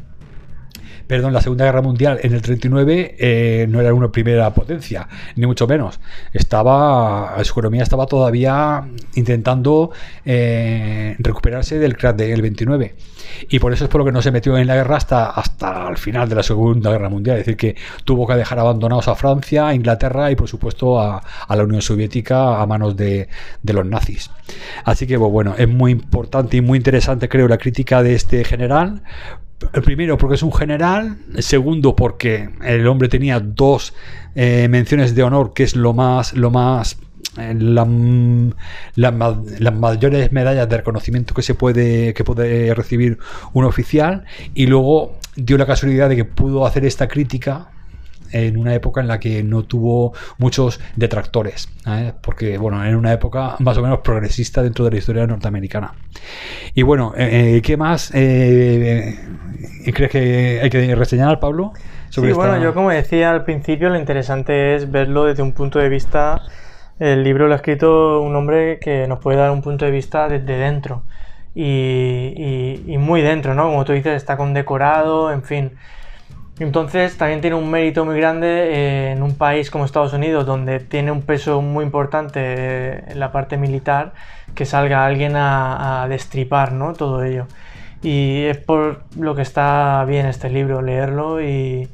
perdón, 1.07 1.33
la 1.33 1.41
Segunda 1.41 1.65
Guerra 1.65 1.83
Mundial 1.83 2.21
en 2.23 2.33
el 2.33 2.43
39 2.43 3.17
eh, 3.19 3.67
no 3.69 3.81
era 3.81 3.93
una 3.95 4.11
primera 4.11 4.53
potencia, 4.55 5.09
ni 5.37 5.47
mucho 5.47 5.67
menos. 5.67 6.01
Estaba, 6.33 7.37
su 7.45 7.53
economía 7.53 7.83
estaba 7.83 8.07
todavía 8.07 8.85
intentando 9.15 9.91
eh, 10.25 11.17
recuperarse 11.19 11.79
del 11.79 11.97
crash 11.97 12.17
del 12.17 12.43
29. 12.43 12.95
Y 13.49 13.59
por 13.59 13.73
eso 13.73 13.85
es 13.85 13.91
por 13.91 14.01
lo 14.01 14.05
que 14.05 14.13
no 14.13 14.23
se 14.23 14.31
metió 14.31 14.57
en 14.59 14.67
la 14.67 14.75
guerra 14.75 14.97
hasta, 14.97 15.31
hasta 15.31 15.89
el 15.89 15.97
final 15.97 16.29
de 16.29 16.35
la 16.35 16.43
Segunda 16.43 16.91
Guerra 16.91 17.09
Mundial. 17.09 17.39
Es 17.39 17.47
decir, 17.47 17.57
que 17.57 17.77
tuvo 18.05 18.27
que 18.27 18.35
dejar 18.35 18.59
abandonados 18.59 19.09
a 19.09 19.15
Francia, 19.15 19.69
a 19.69 19.75
Inglaterra 19.75 20.31
y 20.31 20.37
por 20.37 20.49
supuesto 20.49 21.01
a, 21.01 21.23
la 21.49 21.63
Unión 21.63 21.83
Soviética 21.83 22.61
a 22.61 22.67
manos 22.67 22.97
de, 22.97 23.29
de 23.63 23.73
los 23.73 23.87
nazis. 23.87 24.31
Así 24.85 25.07
que 25.07 25.17
bueno, 25.17 25.55
es 25.57 25.69
muy 25.69 25.93
importante 25.93 26.57
y 26.57 26.61
muy 26.61 26.79
interesante 26.79 27.29
creo 27.29 27.49
la 27.49 27.59
crítica 27.59 28.03
de 28.03 28.15
este 28.15 28.45
general 28.45 29.03
primero 29.85 30.19
porque 30.19 30.35
es 30.37 30.43
un 30.43 30.53
general, 30.53 31.19
segundo 31.39 31.95
porque 31.97 32.51
el 32.65 32.87
hombre 32.87 33.09
tenía 33.09 33.41
dos 33.41 33.95
eh, 34.35 34.69
menciones 34.69 35.15
de 35.15 35.23
honor, 35.23 35.53
que 35.55 35.63
es 35.63 35.77
lo 35.77 35.93
más, 35.93 36.35
lo 36.35 36.51
más 36.51 36.99
eh, 37.39 37.55
las 37.55 39.15
mayores 39.75 40.33
medallas 40.33 40.69
de 40.69 40.77
reconocimiento 40.77 41.33
que 41.35 41.43
se 41.43 41.55
puede 41.55 42.13
que 42.15 42.25
puede 42.25 42.75
recibir 42.75 43.19
un 43.53 43.65
oficial. 43.65 44.25
Y 44.55 44.67
luego 44.67 45.19
dio 45.37 45.57
la 45.59 45.67
casualidad 45.67 46.09
de 46.09 46.17
que 46.17 46.25
pudo 46.25 46.67
hacer 46.67 46.85
esta 46.85 47.09
crítica 47.09 47.71
en 48.33 48.57
una 48.57 48.75
época 48.75 49.01
en 49.01 49.09
la 49.09 49.21
que 49.21 49.43
no 49.43 49.63
tuvo 49.65 50.13
muchos 50.39 50.81
detractores, 50.97 51.69
¿eh? 51.87 52.13
porque 52.21 52.59
bueno, 52.59 52.85
en 52.85 52.97
una 52.97 53.13
época 53.13 53.57
más 53.59 53.77
o 53.79 53.83
menos 53.83 54.01
progresista 54.01 54.63
dentro 54.63 54.85
de 54.85 54.93
la 54.93 54.97
historia 54.99 55.27
norteamericana. 55.27 55.93
Y 56.75 56.83
bueno, 56.83 57.13
eh, 57.17 57.57
eh, 57.57 57.63
¿qué 57.63 57.77
más 57.77 58.11
crees 58.11 59.17
que 60.11 60.61
hay 60.63 60.71
que 60.71 60.95
reseñar, 60.95 61.39
Pablo? 61.41 61.73
Sobre 62.09 62.31
sí, 62.31 62.35
bueno, 62.35 62.63
yo 62.63 62.75
como 62.75 62.91
decía 62.91 63.31
al 63.31 63.45
principio, 63.45 63.89
lo 63.89 63.99
interesante 63.99 64.75
es 64.75 64.91
verlo 64.91 65.25
desde 65.25 65.43
un 65.43 65.53
punto 65.53 65.79
de 65.79 65.89
vista, 65.89 66.43
el 66.99 67.25
libro 67.25 67.49
lo 67.49 67.55
ha 67.55 67.57
escrito 67.57 68.21
un 68.21 68.37
hombre 68.37 68.79
que 68.81 69.07
nos 69.07 69.19
puede 69.19 69.39
dar 69.39 69.51
un 69.51 69.63
punto 69.63 69.85
de 69.85 69.91
vista 69.91 70.29
desde 70.29 70.57
dentro. 70.57 71.05
Y, 71.55 72.81
y 72.87 72.97
muy 72.97 73.21
dentro, 73.21 73.55
¿no? 73.55 73.65
Como 73.65 73.85
tú 73.85 73.93
dices, 73.93 74.17
está 74.17 74.39
condecorado, 74.39 75.31
en 75.31 75.43
fin. 75.43 75.73
Entonces 76.63 77.19
también 77.19 77.41
tiene 77.41 77.57
un 77.57 77.69
mérito 77.71 78.05
muy 78.05 78.17
grande 78.17 78.47
eh, 78.47 79.13
en 79.13 79.23
un 79.25 79.35
país 79.37 79.69
como 79.69 79.85
Estados 79.85 80.13
Unidos, 80.13 80.47
donde 80.47 80.79
tiene 80.79 81.11
un 81.11 81.23
peso 81.23 81.61
muy 81.61 81.85
importante 81.85 82.41
eh, 82.41 83.05
en 83.09 83.19
la 83.19 83.33
parte 83.33 83.57
militar, 83.57 84.13
que 84.55 84.65
salga 84.65 85.05
alguien 85.05 85.35
a, 85.35 86.07
destripar 86.09 86.73
¿no? 86.73 86.93
todo 86.93 87.25
ello. 87.25 87.47
Y 88.01 88.45
es 88.45 88.59
por 88.59 89.03
lo 89.19 89.35
que 89.35 89.43
está 89.43 90.05
bien 90.07 90.27
este 90.27 90.51
libro, 90.51 90.83
leerlo 90.83 91.43
y, 91.43 91.89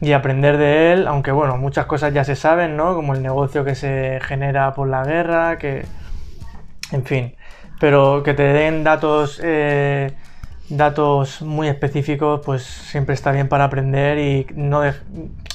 y, 0.00 0.12
aprender 0.12 0.58
de 0.58 0.92
él, 0.92 1.06
aunque 1.06 1.30
bueno, 1.30 1.56
muchas 1.56 1.86
cosas 1.86 2.12
ya 2.12 2.24
se 2.24 2.34
saben, 2.34 2.76
¿no? 2.76 2.96
como 2.96 3.14
el 3.14 3.22
negocio 3.22 3.64
que 3.64 3.76
se 3.76 4.18
genera 4.22 4.74
por 4.74 4.88
la 4.88 5.04
guerra, 5.04 5.56
que... 5.58 5.84
En 6.90 7.04
fin, 7.04 7.36
pero 7.78 8.24
que 8.24 8.34
te 8.34 8.42
den 8.42 8.82
datos 8.82 9.40
eh, 9.44 10.12
datos 10.70 11.42
muy 11.42 11.68
específicos, 11.68 12.40
pues 12.44 12.62
siempre 12.62 13.14
está 13.14 13.32
bien 13.32 13.48
para 13.48 13.64
aprender 13.64 14.18
y 14.18 14.46
no, 14.54 14.82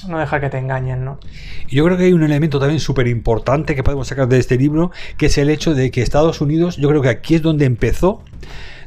no 0.08 0.18
dejar 0.18 0.40
que 0.40 0.50
te 0.50 0.58
engañen, 0.58 1.04
¿no? 1.04 1.18
Yo 1.68 1.84
creo 1.84 1.96
que 1.96 2.04
hay 2.04 2.12
un 2.12 2.22
elemento 2.22 2.58
también 2.58 2.80
súper 2.80 3.08
importante 3.08 3.74
que 3.74 3.82
podemos 3.82 4.08
sacar 4.08 4.28
de 4.28 4.38
este 4.38 4.56
libro, 4.56 4.90
que 5.16 5.26
es 5.26 5.38
el 5.38 5.50
hecho 5.50 5.74
de 5.74 5.90
que 5.90 6.02
Estados 6.02 6.40
Unidos, 6.40 6.76
yo 6.76 6.88
creo 6.88 7.02
que 7.02 7.08
aquí 7.08 7.34
es 7.34 7.42
donde 7.42 7.64
empezó 7.64 8.22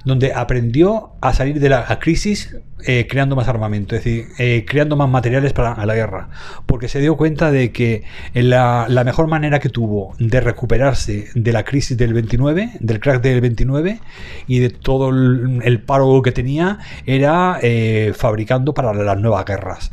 donde 0.06 0.34
aprendió 0.34 1.12
a 1.22 1.34
salir 1.34 1.60
de 1.60 1.70
la 1.70 2.00
crisis 2.00 2.56
eh, 2.86 3.08
creando 3.10 3.36
más 3.36 3.50
armamento, 3.50 3.96
es 3.98 4.06
decir, 4.06 4.28
eh, 4.38 4.64
creando 4.66 4.96
más 4.96 5.10
materiales 5.10 5.52
para 5.52 5.86
la 5.86 5.96
guerra, 5.96 6.30
porque 6.66 6.88
se 6.88 7.02
dio 7.02 7.18
cuenta 7.18 7.52
de 7.52 7.74
que 7.74 8.04
la, 8.34 8.88
mejor 9.04 9.28
manera 9.28 9.60
que 9.60 9.68
tuvo 9.68 10.16
de 10.18 10.40
recuperarse 10.40 11.28
de 11.36 11.52
la 11.52 11.66
crisis 11.66 11.98
del 11.98 12.14
29, 12.14 12.78
del 12.80 13.00
crack 13.02 13.22
del 13.22 13.42
29 13.42 14.00
y 14.48 14.60
de 14.60 14.70
todo 14.70 15.10
el, 15.10 15.82
paro 15.82 16.22
que 16.22 16.32
tenía 16.32 16.80
era 17.06 17.60
eh, 17.62 18.14
fabricando 18.16 18.74
para 18.74 18.94
las 18.94 19.18
nuevas 19.20 19.44
guerras 19.44 19.92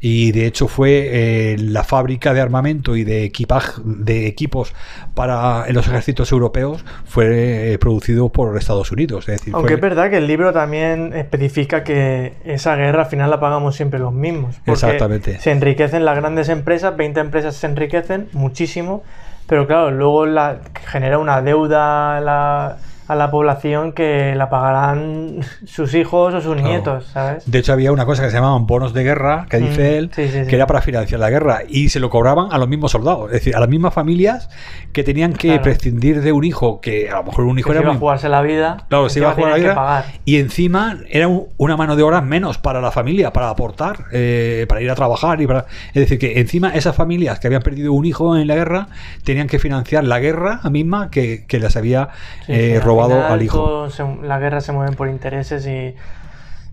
y 0.00 0.32
de 0.32 0.46
hecho 0.46 0.68
fue 0.68 1.08
eh, 1.52 1.56
la 1.58 1.82
fábrica 1.82 2.32
de 2.32 2.40
armamento 2.40 2.96
y 2.96 3.04
de 3.04 3.24
equipaje 3.24 3.80
de 3.84 4.26
equipos 4.26 4.72
para 5.14 5.68
los 5.72 5.86
ejércitos 5.88 6.30
europeos 6.30 6.84
fue 7.04 7.72
eh, 7.72 7.78
producido 7.78 8.28
por 8.28 8.56
Estados 8.56 8.92
Unidos. 8.92 9.28
Es 9.28 9.40
decir, 9.40 9.54
Aunque 9.54 9.74
es 9.74 9.80
verdad 9.80 10.10
que 10.10 10.18
el 10.18 10.26
libro 10.26 10.52
también 10.52 11.12
especifica 11.14 11.82
que 11.82 12.34
esa 12.44 12.76
guerra 12.76 13.02
al 13.02 13.08
final 13.08 13.30
la 13.30 13.40
pagamos 13.40 13.74
siempre 13.74 13.98
los 13.98 14.12
mismos. 14.12 14.56
Exactamente. 14.66 15.40
Se 15.40 15.50
enriquecen 15.50 16.04
las 16.04 16.16
grandes 16.16 16.48
empresas, 16.48 16.96
20 16.96 17.20
empresas 17.20 17.56
se 17.56 17.66
enriquecen 17.66 18.28
muchísimo, 18.32 19.02
pero 19.48 19.66
claro, 19.66 19.90
luego 19.90 20.26
la, 20.26 20.60
genera 20.86 21.18
una 21.18 21.42
deuda 21.42 22.20
la 22.20 22.78
a 23.08 23.14
la 23.14 23.30
población 23.30 23.92
que 23.92 24.34
la 24.36 24.50
pagarán 24.50 25.40
sus 25.66 25.94
hijos 25.94 26.34
o 26.34 26.40
sus 26.42 26.56
nietos, 26.56 27.06
¿sabes? 27.06 27.50
De 27.50 27.58
hecho, 27.58 27.72
había 27.72 27.90
una 27.90 28.04
cosa 28.04 28.22
que 28.22 28.28
se 28.28 28.36
llamaban 28.36 28.66
bonos 28.66 28.92
de 28.92 29.02
guerra, 29.02 29.46
que 29.48 29.56
dice 29.56 29.92
mm, 29.92 29.94
él, 29.94 30.10
que 30.10 30.54
era 30.54 30.66
para 30.66 30.82
financiar 30.82 31.18
la 31.18 31.30
guerra, 31.30 31.60
y 31.66 31.88
se 31.88 32.00
lo 32.00 32.10
cobraban 32.10 32.52
a 32.52 32.58
los 32.58 32.68
mismos 32.68 32.92
soldados, 32.92 33.26
es 33.26 33.32
decir, 33.32 33.56
a 33.56 33.60
las 33.60 33.68
mismas 33.68 33.94
familias 33.94 34.50
que 34.92 35.02
tenían 35.04 35.32
que 35.32 35.58
prescindir 35.58 36.20
de 36.20 36.32
un 36.32 36.44
hijo, 36.44 36.80
que 36.82 37.08
a 37.08 37.16
lo 37.16 37.24
mejor 37.24 37.44
un 37.46 37.58
hijo 37.58 37.72
era. 37.72 37.80
Se 37.80 37.86
iba 37.86 37.94
a 37.94 37.98
jugarse 37.98 38.28
la 38.28 38.42
vida. 38.42 38.84
Claro, 38.88 39.08
se 39.08 39.20
iba 39.20 39.30
a 39.30 39.34
jugar 39.34 39.52
la 39.52 39.56
vida. 39.56 40.04
Y 40.26 40.36
encima 40.36 40.98
era 41.08 41.28
una 41.56 41.76
mano 41.76 41.96
de 41.96 42.02
horas 42.02 42.22
menos 42.22 42.58
para 42.58 42.82
la 42.82 42.90
familia, 42.90 43.32
para 43.32 43.48
aportar, 43.48 44.04
eh, 44.12 44.66
para 44.68 44.82
ir 44.82 44.90
a 44.90 44.94
trabajar. 44.94 45.40
y 45.40 45.46
para 45.46 45.64
Es 45.88 45.94
decir, 45.94 46.18
que 46.18 46.40
encima 46.40 46.74
esas 46.74 46.94
familias 46.94 47.40
que 47.40 47.46
habían 47.46 47.62
perdido 47.62 47.94
un 47.94 48.04
hijo 48.04 48.36
en 48.36 48.46
la 48.46 48.54
guerra 48.54 48.88
tenían 49.24 49.46
que 49.46 49.58
financiar 49.58 50.04
la 50.04 50.18
guerra 50.18 50.60
misma 50.70 51.10
que, 51.10 51.46
que 51.46 51.58
les 51.58 51.74
había 51.76 52.10
eh, 52.48 52.80
robado 52.82 52.97
al 53.02 53.42
hijo. 53.42 53.88
la 54.22 54.38
guerra 54.38 54.60
se 54.60 54.72
mueven 54.72 54.94
por 54.94 55.08
intereses 55.08 55.66
y 55.66 55.94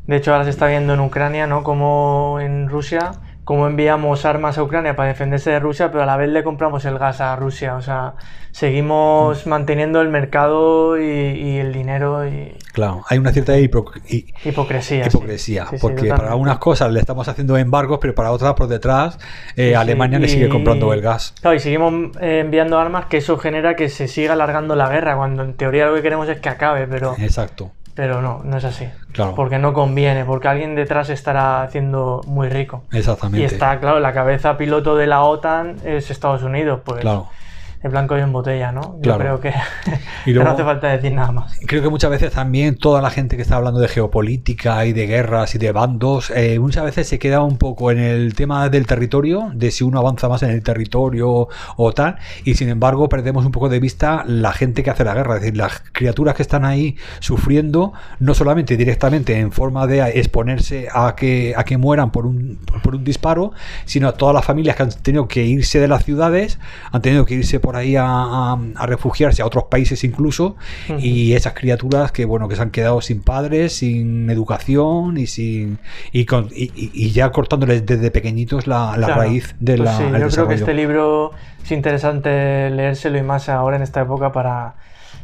de 0.08 0.15
hecho 0.15 0.32
ahora 0.32 0.44
se 0.44 0.50
está 0.51 0.67
viendo 0.67 0.94
en 0.94 1.00
Ucrania, 1.00 1.48
¿no? 1.48 1.63
Como 1.63 2.39
en 2.39 2.70
Rusia, 2.70 3.12
como 3.45 3.67
enviamos 3.67 4.25
armas 4.25 4.57
a 4.57 4.63
Ucrania 4.63 4.95
para 4.95 5.09
defenderse 5.09 5.51
de 5.51 5.59
Rusia, 5.59 5.91
pero 5.91 6.01
a 6.01 6.07
la 6.07 6.17
vez 6.17 6.29
le 6.29 6.43
compramos 6.43 6.83
el 6.85 6.97
gas 6.97 7.21
a 7.21 7.35
Rusia. 7.35 7.75
O 7.75 7.81
sea, 7.81 8.15
seguimos 8.51 9.45
mm. 9.45 9.49
manteniendo 9.49 10.01
el 10.01 10.09
mercado 10.09 10.99
y, 10.99 11.57
el 11.57 11.71
dinero. 11.71 12.27
Y... 12.27 12.57
Claro, 12.73 13.03
hay 13.07 13.19
una 13.19 13.31
cierta 13.31 13.55
hipocresía. 13.59 15.05
Hipocresía, 15.05 15.67
porque 15.79 16.09
para 16.09 16.31
algunas 16.31 16.57
cosas 16.57 16.91
le 16.91 16.99
estamos 16.99 17.27
haciendo 17.27 17.55
embargos, 17.55 17.99
pero 18.01 18.15
para 18.15 18.31
otras 18.31 18.55
por 18.55 18.67
detrás 18.67 19.19
eh, 19.55 19.75
Alemania 19.75 20.17
le 20.17 20.27
sigue 20.27 20.49
comprando 20.49 20.91
el 20.91 21.01
gas. 21.01 21.35
Claro, 21.39 21.55
y 21.55 21.59
seguimos 21.59 22.17
eh, 22.19 22.39
enviando 22.39 22.79
armas 22.79 23.05
que 23.05 23.17
eso 23.17 23.37
genera 23.37 23.75
que 23.75 23.89
se 23.89 24.07
siga 24.07 24.33
alargando 24.33 24.75
la 24.75 24.89
guerra, 24.89 25.15
cuando 25.15 25.43
en 25.43 25.53
teoría 25.53 25.85
lo 25.85 25.93
que 25.93 26.01
queremos 26.01 26.27
es 26.29 26.39
que 26.39 26.49
acabe, 26.49 26.87
pero... 26.87 27.15
Exacto. 27.19 27.71
Pero 27.95 28.21
no, 28.21 28.41
no 28.43 28.57
es 28.57 28.65
así. 28.65 28.87
Claro. 29.13 29.33
Porque 29.35 29.57
no 29.57 29.73
conviene, 29.73 30.25
porque 30.25 30.49
alguien 30.49 30.75
detrás 30.75 31.09
estará 31.09 31.63
haciendo 31.63 32.21
muy 32.27 32.49
rico. 32.49 32.83
Exactamente. 32.91 33.41
Y 33.41 33.45
está, 33.45 33.79
claro, 33.79 33.99
la 33.99 34.13
cabeza 34.13 34.57
piloto 34.57 34.95
de 34.95 35.07
la 35.07 35.23
OTAN 35.23 35.77
es 35.83 36.11
Estados 36.11 36.43
Unidos, 36.43 36.81
pues. 36.83 37.01
Claro 37.01 37.29
el 37.85 37.91
blanco 37.91 38.17
y 38.17 38.21
en 38.21 38.33
botella, 38.33 38.71
¿no? 38.71 38.97
Yo 39.03 39.15
creo 39.19 39.39
que, 39.39 39.53
no 40.33 40.49
hace 40.49 40.63
falta 40.63 40.87
decir 40.87 41.13
nada 41.13 41.31
más. 41.31 41.55
Creo 41.67 41.83
que 41.83 41.89
muchas 41.89 42.09
veces 42.09 42.33
también 42.33 42.77
toda 42.77 42.99
la 42.99 43.11
gente 43.11 43.35
que 43.35 43.43
está 43.43 43.57
hablando 43.57 43.79
de 43.79 43.87
geopolítica 43.87 44.87
y 44.87 44.93
de 44.93 45.05
guerras 45.05 45.53
y 45.53 45.59
de 45.59 45.71
bandos, 45.71 46.31
eh, 46.35 46.57
muchas 46.57 46.83
veces 46.83 47.07
se 47.07 47.19
queda 47.19 47.43
un 47.43 47.59
poco 47.59 47.91
en 47.91 47.99
el 47.99 48.33
tema 48.33 48.69
del 48.69 48.87
territorio, 48.87 49.51
de 49.53 49.69
si 49.69 49.83
uno 49.83 49.99
avanza 49.99 50.27
más 50.27 50.41
en 50.41 50.49
el 50.49 50.63
territorio 50.63 51.47
o 51.75 51.93
tal, 51.93 52.15
y 52.43 52.55
sin 52.55 52.69
embargo 52.69 53.07
perdemos 53.07 53.45
un 53.45 53.51
poco 53.51 53.69
de 53.69 53.79
vista 53.79 54.23
la 54.25 54.51
gente 54.51 54.81
que 54.81 54.89
hace 54.89 55.03
la 55.03 55.13
guerra, 55.13 55.35
es 55.35 55.41
decir, 55.41 55.55
las 55.55 55.83
criaturas 55.91 56.33
que 56.33 56.41
están 56.41 56.65
ahí 56.65 56.97
sufriendo, 57.19 57.93
no 58.17 58.33
solamente 58.33 58.77
directamente 58.77 59.37
en 59.37 59.51
forma 59.51 59.85
de 59.85 60.01
exponerse 60.19 60.87
a 60.91 61.13
que, 61.15 61.53
a 61.55 61.63
que 61.63 61.77
mueran 61.77 62.09
por 62.09 62.25
un, 62.25 62.57
por 62.81 62.95
un 62.95 63.03
disparo, 63.03 63.51
sino 63.85 64.07
a 64.07 64.13
todas 64.13 64.33
las 64.33 64.43
familias 64.43 64.75
que 64.75 64.81
han 64.81 64.89
tenido 64.89 65.27
que 65.27 65.45
irse 65.45 65.79
de 65.79 65.87
las 65.87 66.03
ciudades, 66.03 66.57
han 66.91 67.03
tenido 67.03 67.25
que 67.25 67.35
irse 67.35 67.59
por 67.59 67.75
ahí 67.75 67.96
a, 67.98 68.58
refugiarse 68.86 69.41
a 69.41 69.46
otros 69.46 69.65
países 69.65 70.03
incluso 70.03 70.55
y 71.00 71.34
esas 71.34 71.53
criaturas 71.53 72.12
que 72.12 72.25
bueno 72.25 72.48
que 72.48 72.55
se 72.55 72.62
han 72.62 72.72
quedado 72.72 73.01
sin 73.01 73.22
padres 73.22 73.74
sin 73.74 74.29
educación 74.29 75.17
y 75.17 75.27
sin 75.27 75.79
y, 76.12 76.25
con, 76.25 76.50
y, 76.51 77.12
ya 77.12 77.32
cortándoles 77.32 77.86
desde 77.86 78.12
pequeñitos 78.12 78.67
la, 78.67 78.96
raíz 78.96 79.55
de 79.60 79.77
pues 79.77 80.00
la 80.00 80.20
yo 80.20 80.27
creo 80.29 80.48
que 80.48 80.55
este 80.55 80.74
libro 80.74 81.32
es 81.63 81.72
interesante 81.72 82.70
leérselo 82.70 83.17
y 83.17 83.24
más 83.24 83.50
ahora 83.50 83.75
en 83.75 83.84
esta 83.84 84.01
época 84.01 84.32
para 84.32 84.75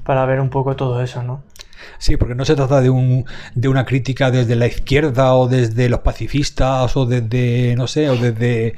para 0.04 0.26
ver 0.26 0.40
un 0.40 0.50
poco 0.50 0.76
todo 0.76 1.02
eso 1.02 1.24
no 1.24 1.42
Sí, 1.98 2.18
porque 2.18 2.36
no 2.36 2.46
se 2.46 2.56
trata 2.56 2.82
de, 2.82 2.90
un, 2.90 3.26
de 3.56 3.68
una 3.68 3.86
crítica 3.86 4.32
desde 4.32 4.56
la 4.56 4.68
izquierda 4.68 5.36
o 5.36 5.48
desde 5.48 5.90
los 5.90 6.00
pacifistas 6.00 6.96
o 6.98 7.06
desde, 7.06 7.76
no 7.76 7.88
sé, 7.88 8.10
o 8.10 8.16
desde 8.16 8.76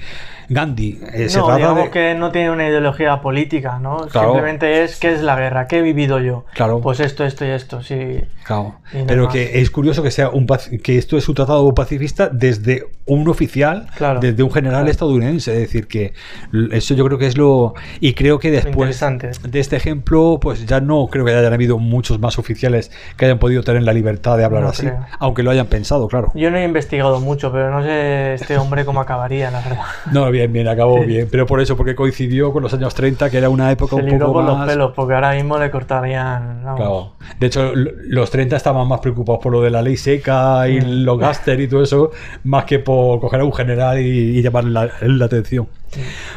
Gandhi. 0.50 1.00
Eh, 1.14 1.28
no, 1.36 1.56
digamos 1.56 1.90
que 1.90 2.16
no 2.16 2.32
tiene 2.32 2.52
una 2.52 2.68
ideología 2.68 3.22
política, 3.22 3.80
¿no? 3.80 4.10
Simplemente 4.10 4.84
es 4.84 4.98
qué 5.00 5.14
es 5.14 5.22
la 5.22 5.36
guerra, 5.36 5.68
qué 5.68 5.80
he 5.80 5.82
vivido 5.82 6.20
yo. 6.20 6.46
Claro. 6.54 6.82
Pues 6.82 7.00
esto, 7.00 7.26
esto 7.26 7.46
y 7.46 7.50
esto, 7.50 7.82
sí. 7.82 8.22
Claro. 8.44 8.76
Pero 9.08 9.30
que 9.30 9.60
es 9.60 9.70
curioso 9.70 10.04
que 10.04 10.12
sea 10.12 10.30
un 10.30 10.48
que 10.84 10.98
esto 10.98 11.18
es 11.18 11.28
un 11.30 11.36
tratado 11.36 11.74
pacifista 11.74 12.30
desde 12.30 12.86
un 13.06 13.28
oficial, 13.28 13.88
desde 14.22 14.44
un 14.44 14.52
general 14.52 14.88
estadounidense. 14.88 15.54
Es 15.54 15.60
decir, 15.60 15.88
que 15.88 16.14
eso 16.72 16.94
yo 16.94 17.06
creo 17.06 17.18
que 17.18 17.28
es 17.28 17.38
lo. 17.38 17.74
Y 18.00 18.14
creo 18.14 18.40
que 18.40 18.52
después 18.52 19.00
de 19.00 19.60
este 19.60 19.76
ejemplo, 19.76 20.40
pues 20.42 20.66
ya 20.66 20.82
no 20.82 21.08
creo 21.08 21.26
que 21.26 21.32
hayan 21.32 21.54
habido 21.54 21.80
muchos 21.80 22.20
más 22.20 22.38
oficiales 22.38 22.92
que 23.18 23.26
hayan 23.26 23.40
podido 23.40 23.64
tener 23.64 23.84
la 23.84 23.94
libertad 23.94 24.38
de 24.38 24.44
hablar 24.44 24.64
así, 24.66 24.88
aunque 25.20 25.44
lo 25.44 25.52
hayan 25.52 25.68
pensado, 25.68 26.08
claro. 26.08 26.32
Yo 26.36 26.52
no 26.52 26.58
he 26.58 26.64
investigado 26.64 27.20
mucho, 27.20 27.52
pero 27.52 27.72
no 27.72 27.84
sé 27.84 28.34
este 28.36 28.58
hombre 28.58 28.86
cómo 28.86 29.02
acabaría, 29.02 29.52
la 29.52 29.62
verdad. 29.62 29.84
No, 30.12 30.30
bien, 30.32 30.52
bien, 30.52 30.68
acabó 30.68 31.04
bien, 31.04 31.28
pero 31.32 31.46
por 31.46 31.60
eso, 31.62 31.76
porque 31.76 31.96
coincidió 31.96 32.52
con 32.52 32.64
los 32.64 32.74
años 32.74 32.94
30, 32.94 33.30
que 33.30 33.38
era 33.38 33.50
una 33.50 33.72
época 33.72 33.96
un 33.96 34.18
poco 34.20 34.34
por 34.34 34.44
los 34.44 34.66
pelos, 34.66 34.92
porque 34.96 35.14
ahora 35.14 35.34
mismo 35.34 35.58
le 35.58 35.72
cortarían... 35.72 36.62
Claro. 36.76 37.14
De 37.40 37.48
hecho, 37.48 37.72
los 37.74 38.30
30 38.30 38.56
estaban 38.56 38.88
más 38.88 39.00
preocupados 39.00 39.42
por 39.42 39.52
lo 39.52 39.62
de 39.62 39.70
la 39.70 39.82
ley 39.82 39.98
seca 39.98 40.68
y 40.68 40.82
los 40.82 41.18
gaster 41.18 41.60
y 41.60 41.68
todo 41.68 41.84
eso, 41.84 42.12
más 42.44 42.66
que 42.66 42.80
por 42.80 43.20
coger 43.20 43.42
a 43.42 43.46
un 43.46 43.54
general 43.54 44.00
y, 44.00 44.42
llamarle 44.42 44.92
la 45.02 45.26
atención. 45.26 45.68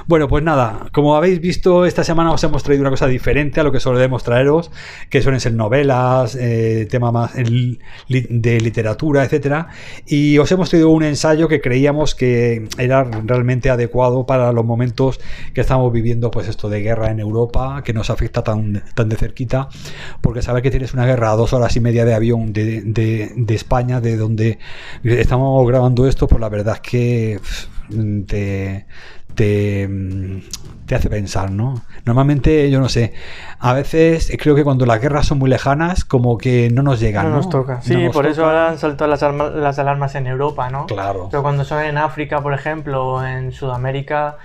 Bueno, 0.07 0.29
pues 0.29 0.43
nada, 0.45 0.87
como 0.93 1.17
habéis 1.17 1.41
visto, 1.41 1.85
esta 1.85 2.05
semana 2.05 2.33
os 2.33 2.43
hemos 2.45 2.63
traído 2.63 2.83
una 2.83 2.91
cosa 2.91 3.07
diferente 3.07 3.61
a 3.61 3.63
lo 3.63 3.73
que 3.73 3.81
solemos 3.81 4.23
traeros, 4.23 4.71
que 5.11 5.23
suelen 5.23 5.41
ser 5.41 5.55
novelas, 5.55 6.37
eh, 6.37 6.87
tema 6.91 7.13
más 7.13 7.35
de 7.35 8.61
literatura, 8.61 9.25
etcétera. 9.25 9.69
Y 10.07 10.39
os 10.39 10.51
hemos 10.53 10.71
traído 10.71 10.91
un 10.91 11.03
ensayo 11.03 11.49
que 11.49 11.61
creíamos 11.61 12.15
que 12.15 12.69
era 12.79 13.05
realmente 13.05 13.71
adecuado 13.71 14.27
para 14.27 14.53
los 14.53 14.65
momentos 14.65 15.21
que 15.55 15.61
estamos 15.61 15.93
viviendo, 15.93 16.31
pues 16.31 16.49
esto 16.49 16.69
de 16.69 16.81
guerra 16.83 17.11
en 17.11 17.21
Europa, 17.21 17.83
que 17.85 17.93
nos 17.93 18.11
afecta 18.11 18.43
tan, 18.43 18.85
tan 18.95 19.09
de 19.09 19.17
cerquita, 19.17 19.69
porque 20.21 20.43
saber 20.43 20.63
que 20.63 20.71
tienes 20.71 20.95
una 20.95 21.07
guerra 21.07 21.33
a 21.33 21.37
dos 21.37 21.53
horas 21.53 21.75
y 21.77 21.81
media 21.81 22.05
de 22.05 22.15
avión 22.15 22.53
de, 22.53 22.83
de 22.83 23.55
España, 23.55 24.01
de 24.01 24.17
donde 24.17 24.59
estamos 25.03 25.67
grabando 25.67 26.07
esto, 26.07 26.27
pues 26.27 26.41
la 26.41 26.49
verdad 26.49 26.75
es 26.75 26.81
que 26.81 27.41
te, 28.27 28.87
te, 29.35 29.89
te, 30.87 30.95
hace 30.95 31.11
pensar, 31.11 31.51
¿no? 31.51 31.83
Normalmente, 32.05 32.71
yo 32.71 32.81
no 32.81 32.89
sé, 32.89 33.13
a 33.59 33.73
veces 33.73 34.33
creo 34.41 34.55
que 34.55 34.65
cuando 34.65 34.87
las 34.87 35.01
guerras 35.01 35.27
son 35.27 35.39
muy 35.39 35.51
lejanas, 35.51 36.05
como 36.05 36.39
que 36.39 36.71
no 36.71 36.83
nos 36.83 37.01
llegan, 37.01 37.31
¿no? 37.31 37.37
nos 37.37 37.49
toca. 37.49 37.83
Sí, 37.83 38.09
por 38.13 38.27
eso 38.27 38.45
ahora 38.45 38.69
han 38.69 38.79
saltado 38.79 39.11
las, 39.11 39.23
las 39.55 39.79
alarmas 39.79 40.15
en 40.15 40.27
Europa, 40.27 40.71
¿no? 40.71 40.87
Claro. 40.87 41.29
Pero 41.31 41.43
cuando 41.43 41.65
son 41.65 41.85
en 41.85 41.99
África, 41.99 42.41
por 42.41 42.55
ejemplo, 42.55 43.07
o 43.07 43.25
en 43.25 43.53
Sudamérica, 43.53 44.39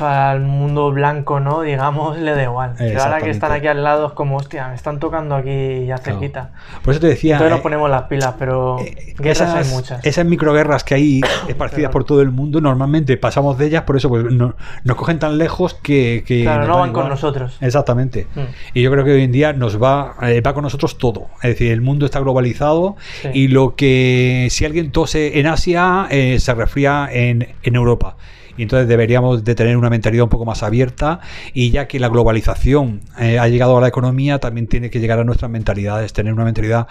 al 0.00 0.40
mundo 0.40 0.90
blanco, 0.90 1.40
¿no? 1.40 1.62
Digamos, 1.62 2.18
le 2.18 2.34
da 2.34 2.42
igual. 2.42 2.74
Pero 2.78 3.02
ahora 3.02 3.20
que 3.20 3.30
están 3.30 3.52
aquí 3.52 3.66
al 3.66 3.82
lado 3.82 4.08
es 4.08 4.12
como, 4.12 4.36
hostia, 4.36 4.68
me 4.68 4.74
están 4.74 4.98
tocando 4.98 5.34
aquí 5.34 5.86
ya 5.86 5.98
cerquita. 5.98 6.50
Por 6.82 6.92
eso 6.92 7.00
te 7.00 7.08
decía. 7.08 7.34
Entonces 7.34 7.50
nos 7.50 7.60
eh, 7.60 7.62
ponemos 7.62 7.90
las 7.90 8.02
pilas, 8.02 8.34
pero 8.38 8.78
eh, 8.80 9.14
guerras 9.18 9.54
hay 9.54 9.64
muchas. 9.66 10.04
Esas 10.04 10.24
microguerras 10.24 10.84
que 10.84 10.94
hay 10.94 11.20
esparcidas 11.48 11.90
por 11.90 12.04
todo 12.04 12.22
el 12.22 12.30
mundo, 12.30 12.60
normalmente 12.60 13.16
pasamos 13.16 13.58
de 13.58 13.66
ellas, 13.66 13.82
por 13.82 13.96
eso 13.96 14.08
pues, 14.08 14.24
nos 14.24 14.96
cogen 14.96 15.18
tan 15.18 15.38
lejos 15.38 15.74
que. 15.74 16.24
claro, 16.44 16.66
no 16.66 16.78
van 16.78 16.92
con 16.92 17.08
nosotros. 17.08 17.56
Exactamente. 17.60 18.26
Mm. 18.34 18.40
Y 18.74 18.82
yo 18.82 18.90
creo 18.90 19.04
que 19.04 19.12
hoy 19.12 19.22
en 19.22 19.32
día 19.32 19.52
nos 19.52 19.82
va, 19.82 20.14
eh, 20.22 20.40
va 20.40 20.54
con 20.54 20.62
nosotros 20.62 20.98
todo. 20.98 21.26
Es 21.42 21.50
decir, 21.50 21.72
el 21.72 21.80
mundo 21.80 22.06
está 22.06 22.20
globalizado 22.20 22.96
y 23.32 23.48
lo 23.48 23.74
que 23.74 24.48
si 24.50 24.64
alguien 24.64 24.92
tose 24.92 25.38
en 25.38 25.46
Asia, 25.46 26.06
se 26.10 26.54
resfría 26.54 27.08
en, 27.10 27.48
en 27.62 27.74
Europa 27.74 28.16
y 28.56 28.62
entonces 28.62 28.88
deberíamos 28.88 29.44
de 29.44 29.54
tener 29.54 29.76
una 29.76 29.90
mentalidad 29.90 30.24
un 30.24 30.30
poco 30.30 30.44
más 30.44 30.62
abierta 30.62 31.20
y 31.54 31.70
ya 31.70 31.88
que 31.88 31.98
la 31.98 32.08
globalización 32.08 33.00
eh, 33.18 33.38
ha 33.38 33.48
llegado 33.48 33.78
a 33.78 33.80
la 33.80 33.88
economía, 33.88 34.38
también 34.38 34.66
tiene 34.66 34.90
que 34.90 35.00
llegar 35.00 35.18
a 35.18 35.24
nuestras 35.24 35.50
mentalidades, 35.50 36.12
tener 36.12 36.32
una 36.32 36.44
mentalidad 36.44 36.86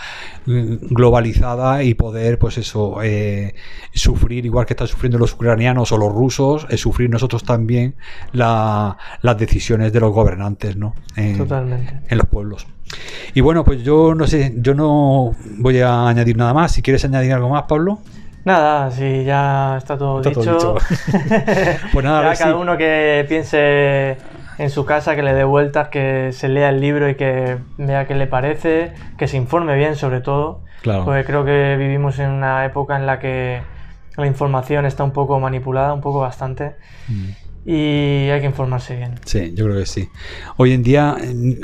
mm, 0.46 0.88
globalizada 0.89 1.84
y 1.84 1.94
poder, 1.94 2.39
pues 2.39 2.58
eso, 2.58 3.01
eh, 3.03 3.53
sufrir 3.94 4.46
igual 4.46 4.65
que 4.65 4.74
están 4.74 4.88
sufriendo 4.88 5.18
los 5.18 5.34
ucranianos 5.34 5.91
o 5.91 5.98
los 5.98 6.12
rusos, 6.12 6.68
es 6.70 6.80
sufrir 6.80 7.10
nosotros 7.10 7.44
también 7.44 7.96
las 8.32 8.98
decisiones 9.38 9.94
de 9.94 10.00
los 10.00 10.12
gobernantes, 10.12 10.75
¿no? 10.75 10.96
En, 11.15 11.38
Totalmente. 11.38 12.01
En 12.10 12.18
los 12.18 12.27
pueblos. 12.27 12.68
Y 13.34 13.41
bueno, 13.41 13.63
pues 13.63 13.84
yo 13.84 14.13
no 14.15 14.27
sé, 14.27 14.53
yo 14.58 14.74
no 14.74 15.34
voy 15.58 15.80
a 15.80 16.08
añadir 16.08 16.38
nada 16.38 16.53
más. 16.53 16.74
Si 16.74 16.82
quieres 16.82 17.06
añadir 17.06 17.34
algo 17.34 17.50
más, 17.50 17.63
Pablo. 17.63 18.00
Nada, 18.43 18.89
si 18.91 19.24
ya 19.24 19.77
está 19.77 19.98
todo 19.98 20.21
dicho. 20.21 20.75
pues 21.93 22.05
nada, 22.05 22.33
cada 22.36 22.55
uno 22.55 22.77
que 22.77 23.25
piense 23.27 24.17
en 24.57 24.69
su 24.69 24.86
casa, 24.86 25.15
que 25.15 25.24
le 25.24 25.33
dé 25.33 25.43
vueltas, 25.43 25.89
que 25.89 26.31
se 26.31 26.48
lea 26.48 26.69
el 26.69 26.81
libro 26.81 27.10
y 27.10 27.15
que 27.15 27.57
vea 27.77 28.07
qué 28.07 28.15
le 28.15 28.27
parece, 28.27 28.93
que 29.17 29.27
se 29.27 29.38
informe 29.38 29.75
bien 29.75 29.95
sobre 29.95 30.21
todo. 30.21 30.62
Claro. 30.81 31.05
Porque 31.05 31.24
creo 31.25 31.45
que 31.45 31.75
vivimos 31.77 32.17
en 32.19 32.31
una 32.31 32.65
época 32.65 32.95
en 32.95 33.05
la 33.05 33.19
que 33.19 33.62
la 34.17 34.25
información 34.25 34.86
está 34.86 35.03
un 35.03 35.12
poco 35.12 35.39
manipulada, 35.39 35.93
un 35.93 36.01
poco 36.01 36.19
bastante. 36.19 36.75
Mm 37.07 37.40
y 37.65 38.30
hay 38.30 38.39
que 38.39 38.48
informarse 38.48 38.96
bien. 38.96 39.15
Sí, 39.25 39.53
yo 39.56 39.65
creo 39.65 39.77
que 39.77 39.86
sí. 39.86 40.10
Hoy 40.58 40.74
en 40.74 40.82
día, 40.82 41.15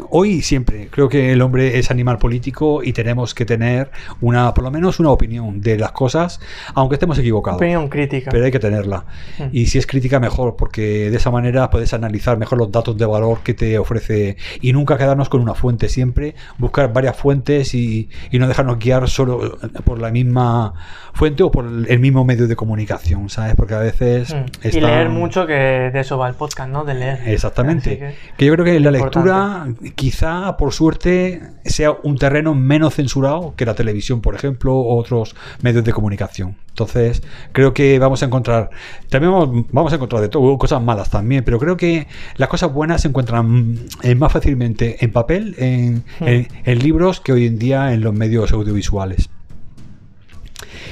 hoy 0.10 0.42
siempre, 0.42 0.90
creo 0.92 1.10
que 1.10 1.32
el 1.32 1.42
hombre 1.42 1.80
es 1.80 1.90
animal 1.90 2.20
político 2.20 2.84
y 2.84 2.94
tenemos 2.94 3.34
que 3.34 3.46
tener 3.46 3.90
una, 4.22 4.54
por 4.54 4.64
lo 4.64 4.72
menos 4.72 5.00
una 5.00 5.10
opinión 5.10 5.60
de 5.62 5.78
las 5.78 5.92
cosas, 5.94 6.40
aunque 6.76 6.96
estemos 6.96 7.18
equivocados. 7.18 7.58
Opinión 7.58 7.90
crítica. 7.90 8.30
Pero 8.32 8.46
hay 8.46 8.52
que 8.52 8.60
tenerla. 8.60 9.06
Mm. 9.40 9.44
Y 9.52 9.66
si 9.68 9.80
es 9.80 9.88
crítica, 9.88 10.20
mejor, 10.20 10.56
porque 10.56 11.10
de 11.10 11.18
esa 11.18 11.32
manera 11.32 11.70
puedes 11.70 11.94
analizar 11.94 12.38
mejor 12.38 12.60
los 12.60 12.72
datos 12.72 12.96
de 12.98 13.06
valor 13.06 13.40
que 13.44 13.56
te 13.56 13.80
ofrece 13.80 14.38
y 14.62 14.74
nunca 14.74 14.98
quedarnos 14.98 15.30
con 15.30 15.42
una 15.42 15.56
fuente, 15.56 15.90
siempre 15.90 16.36
buscar 16.60 16.94
varias 16.94 17.18
fuentes 17.18 17.74
y, 17.74 18.10
y 18.32 18.38
no 18.38 18.48
dejarnos 18.48 18.78
guiar 18.78 19.10
solo 19.10 19.58
por 19.84 20.00
la 20.00 20.12
misma 20.12 20.74
fuente 21.14 21.42
o 21.42 21.50
por 21.50 21.66
el 21.66 22.00
mismo 22.00 22.24
medio 22.24 22.48
de 22.48 22.56
comunicación, 22.56 23.30
¿sabes? 23.30 23.56
Porque 23.56 23.74
a 23.74 23.80
veces... 23.80 24.34
Mm. 24.34 24.68
Y 24.68 24.80
leer 24.80 25.10
mucho, 25.10 25.48
que 25.48 25.87
de 25.92 26.00
eso 26.00 26.18
va 26.18 26.28
el 26.28 26.36
podcast, 26.36 26.70
¿no? 26.70 26.84
De 26.86 26.94
leer. 26.94 27.22
Exactamente. 27.26 28.16
Que, 28.38 28.46
yo 28.46 28.54
creo 28.54 28.66
que 28.66 28.80
la 28.80 28.92
lectura 28.92 29.68
quizá, 29.96 30.58
por 30.58 30.74
suerte, 30.74 31.42
sea 31.66 31.92
un 32.04 32.18
terreno 32.18 32.54
menos 32.56 32.96
censurado 32.96 33.54
que 33.56 33.66
la 33.66 33.76
televisión, 33.76 34.22
por 34.22 34.36
ejemplo, 34.36 34.76
o 34.76 34.98
otros 34.98 35.36
medios 35.62 35.84
de 35.84 35.94
comunicación. 35.94 36.58
Entonces, 36.70 37.24
creo 37.54 37.74
que 37.74 37.98
vamos 37.98 38.22
a 38.22 38.28
encontrar, 38.28 38.70
también 39.10 39.32
vamos, 39.72 39.92
a 39.92 39.96
encontrar 39.96 40.22
de 40.22 40.30
todo, 40.30 40.58
cosas 40.58 40.82
malas 40.82 41.10
también, 41.10 41.44
pero 41.44 41.58
creo 41.58 41.76
que 41.76 42.08
las 42.36 42.50
cosas 42.50 42.72
buenas 42.72 43.02
se 43.02 43.08
encuentran 43.08 43.80
eh, 44.04 44.14
más 44.14 44.32
fácilmente 44.32 45.04
en 45.04 45.12
papel, 45.12 45.56
en, 45.58 46.04
hmm. 46.20 46.48
en 46.66 46.80
libros, 46.80 47.20
que 47.20 47.34
hoy 47.34 47.48
en 47.48 47.58
día 47.58 47.94
en 47.94 48.02
los 48.02 48.14
medios 48.14 48.52
audiovisuales. 48.52 49.30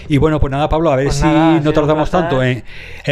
Y 0.08 0.18
bueno, 0.18 0.40
pues 0.40 0.52
nada, 0.52 0.70
Pablo, 0.70 0.92
a 0.92 0.96
ver 0.96 1.08
pues 1.08 1.18
si 1.18 1.26
no 1.26 1.74
tardamos 1.74 2.12
tanto 2.12 2.42
en, 2.44 2.64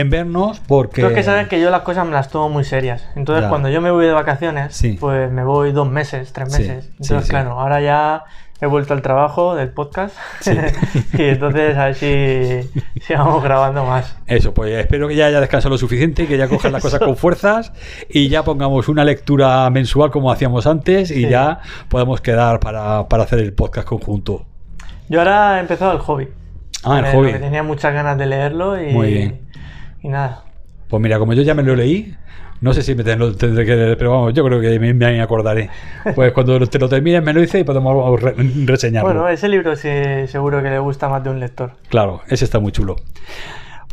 vernos, 0.09 0.59
porque. 0.59 1.05
Es 1.05 1.13
que 1.13 1.23
sabes 1.23 1.47
que 1.47 1.59
yo 1.59 1.69
las 1.69 1.81
cosas 1.81 2.05
me 2.05 2.11
las 2.11 2.29
tomo 2.29 2.49
muy 2.49 2.63
serias. 2.63 3.07
Entonces, 3.15 3.47
cuando 3.47 3.69
yo 3.69 3.81
me 3.81 3.91
voy 3.91 4.05
de 4.05 4.13
vacaciones, 4.13 4.81
pues 4.99 5.31
me 5.31 5.43
voy 5.43 5.71
dos 5.71 5.89
meses, 5.89 6.33
tres 6.33 6.51
meses. 6.51 6.89
entonces, 6.99 7.29
claro, 7.29 7.59
ahora 7.59 7.81
ya 7.81 8.23
he 8.63 8.65
vuelto 8.65 8.93
al 8.93 9.01
trabajo 9.01 9.55
del 9.55 9.69
podcast 9.69 10.15
y 11.17 11.21
entonces 11.21 11.75
a 11.75 11.85
ver 11.85 11.95
si, 11.95 13.13
vamos 13.13 13.43
grabando 13.43 13.83
más. 13.83 14.15
Eso, 14.25 14.53
pues 14.53 14.73
espero 14.73 15.09
que 15.09 15.15
ya 15.15 15.25
haya 15.25 15.41
descansado 15.41 15.71
lo 15.71 15.77
suficiente, 15.77 16.27
que 16.27 16.37
ya 16.37 16.47
cojan 16.47 16.71
las 16.71 16.81
cosas 16.81 16.99
con 16.99 17.17
fuerzas 17.17 17.73
y 18.09 18.29
ya 18.29 18.43
pongamos 18.43 18.87
una 18.87 19.03
lectura 19.03 19.69
mensual 19.69 20.11
como 20.11 20.31
hacíamos 20.31 20.65
antes 20.65 21.11
y 21.11 21.27
ya 21.27 21.59
podemos 21.89 22.21
quedar 22.21 22.61
para, 22.61 23.09
para 23.09 23.23
hacer 23.23 23.39
el 23.39 23.53
podcast 23.53 23.87
conjunto. 23.87 24.45
Yo 25.09 25.19
ahora 25.19 25.57
he 25.57 25.59
empezado 25.59 25.91
el 25.91 25.99
hobby. 25.99 26.29
Ah, 26.83 26.99
el 26.99 27.05
hobby. 27.15 27.33
Tenía 27.33 27.63
muchas 27.63 27.93
ganas 27.93 28.17
de 28.17 28.25
leerlo 28.25 28.81
y, 28.81 28.91
Muy 28.91 29.13
bien. 29.13 29.41
y 30.01 30.09
nada. 30.09 30.43
Pues 30.89 31.01
mira, 31.01 31.19
como 31.19 31.33
yo 31.33 31.41
ya 31.41 31.53
me 31.53 31.63
lo 31.63 31.75
leí, 31.75 32.15
no 32.61 32.73
sé 32.73 32.81
si 32.81 32.95
me 32.95 33.03
tendré 33.03 33.65
que 33.65 33.75
leer, 33.75 33.97
pero 33.97 34.11
vamos, 34.11 34.33
yo 34.33 34.43
creo 34.45 34.61
que 34.61 34.79
me, 34.79 34.93
me 34.93 35.21
acordaré. 35.21 35.69
Pues 36.15 36.31
cuando 36.33 36.59
te 36.67 36.79
lo 36.79 36.87
termines 36.87 37.23
me 37.23 37.33
lo 37.33 37.41
dices 37.41 37.61
y 37.61 37.63
podemos 37.63 38.21
reseñarlo. 38.65 39.09
Bueno, 39.09 39.27
ese 39.27 39.49
libro 39.49 39.75
sí, 39.75 39.89
seguro 40.27 40.61
que 40.61 40.69
le 40.69 40.79
gusta 40.79 41.09
más 41.09 41.23
de 41.23 41.29
un 41.29 41.39
lector. 41.39 41.73
Claro, 41.89 42.21
ese 42.27 42.45
está 42.45 42.59
muy 42.59 42.71
chulo. 42.71 42.95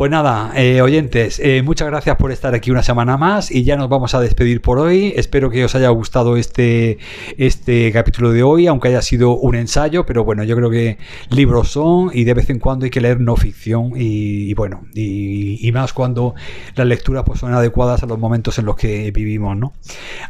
Pues 0.01 0.11
nada, 0.11 0.53
eh, 0.57 0.81
oyentes, 0.81 1.39
eh, 1.41 1.61
muchas 1.63 1.87
gracias 1.89 2.17
por 2.17 2.33
estar 2.33 2.55
aquí 2.55 2.71
una 2.71 2.83
semana 2.83 3.19
más 3.19 3.51
y 3.51 3.65
ya 3.65 3.77
nos 3.77 3.91
vamos 3.91 4.15
a 4.15 4.21
despedir 4.23 4.63
por 4.63 4.79
hoy. 4.79 5.13
Espero 5.15 5.51
que 5.51 5.63
os 5.63 5.75
haya 5.75 5.91
gustado 5.91 6.39
este, 6.39 6.97
este 7.37 7.93
capítulo 7.93 8.33
de 8.33 8.43
hoy, 8.43 8.67
aunque 8.67 8.89
haya 8.89 9.03
sido 9.03 9.37
un 9.37 9.57
ensayo, 9.57 10.07
pero 10.07 10.25
bueno, 10.25 10.43
yo 10.43 10.57
creo 10.57 10.71
que 10.71 10.97
libros 11.29 11.69
son 11.73 12.11
y 12.15 12.25
de 12.25 12.33
vez 12.33 12.49
en 12.49 12.61
cuando 12.61 12.87
hay 12.87 12.91
que 12.91 13.03
leer 13.03 13.21
no 13.21 13.37
ficción 13.37 13.93
y, 13.95 14.55
bueno, 14.55 14.87
y, 14.95 15.71
más 15.75 15.93
cuando 15.93 16.35
las 16.77 16.87
lecturas 16.87 17.25
pues, 17.27 17.39
son 17.39 17.53
adecuadas 17.53 18.03
a 18.03 18.07
los 18.07 18.19
momentos 18.19 18.59
en 18.59 18.65
los 18.65 18.77
que 18.77 19.11
vivimos, 19.11 19.55
¿no? 19.55 19.75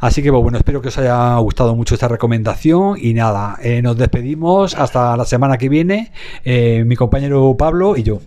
Así 0.01 0.21
que 0.21 0.33
pues, 0.33 0.43
bueno, 0.43 0.59
espero 0.59 0.83
que 0.83 0.89
os 0.89 0.99
haya 0.99 1.37
gustado 1.37 1.77
mucho 1.77 1.95
esta 1.95 2.09
recomendación 2.09 2.99
y 3.01 3.15
nada, 3.15 3.57
eh, 3.63 3.83
nos 3.83 3.97
despedimos 3.97 4.75
hasta 4.75 5.17
la 5.17 5.25
semana 5.25 5.59
que 5.59 5.69
viene, 5.69 6.11
mi 6.45 6.97
compañero 6.97 7.55
Pablo 7.57 7.97
y 7.97 8.03
yo. 8.03 8.19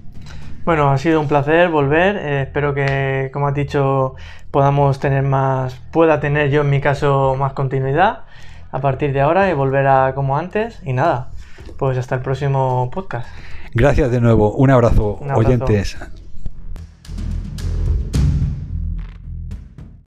Bueno, 0.65 0.89
ha 0.89 0.97
sido 0.97 1.19
un 1.19 1.27
placer 1.27 1.69
volver. 1.69 2.15
Eh, 2.15 2.41
espero 2.43 2.73
que, 2.73 3.29
como 3.33 3.47
has 3.47 3.53
dicho, 3.53 4.15
podamos 4.49 4.99
tener 4.99 5.23
más, 5.23 5.75
pueda 5.91 6.19
tener 6.19 6.49
yo 6.51 6.61
en 6.61 6.69
mi 6.69 6.79
caso 6.79 7.35
más 7.37 7.53
continuidad 7.53 8.21
a 8.71 8.79
partir 8.79 9.11
de 9.11 9.21
ahora 9.21 9.49
y 9.49 9.53
volver 9.53 9.87
a 9.87 10.13
como 10.15 10.37
antes. 10.37 10.79
Y 10.85 10.93
nada, 10.93 11.31
pues 11.77 11.97
hasta 11.97 12.15
el 12.15 12.21
próximo 12.21 12.89
podcast. 12.93 13.27
Gracias 13.73 14.09
de 14.11 14.21
nuevo. 14.21 14.53
Un 14.53 14.69
abrazo, 14.69 15.17
un 15.19 15.31
abrazo. 15.31 15.47
oyentes. 15.47 15.97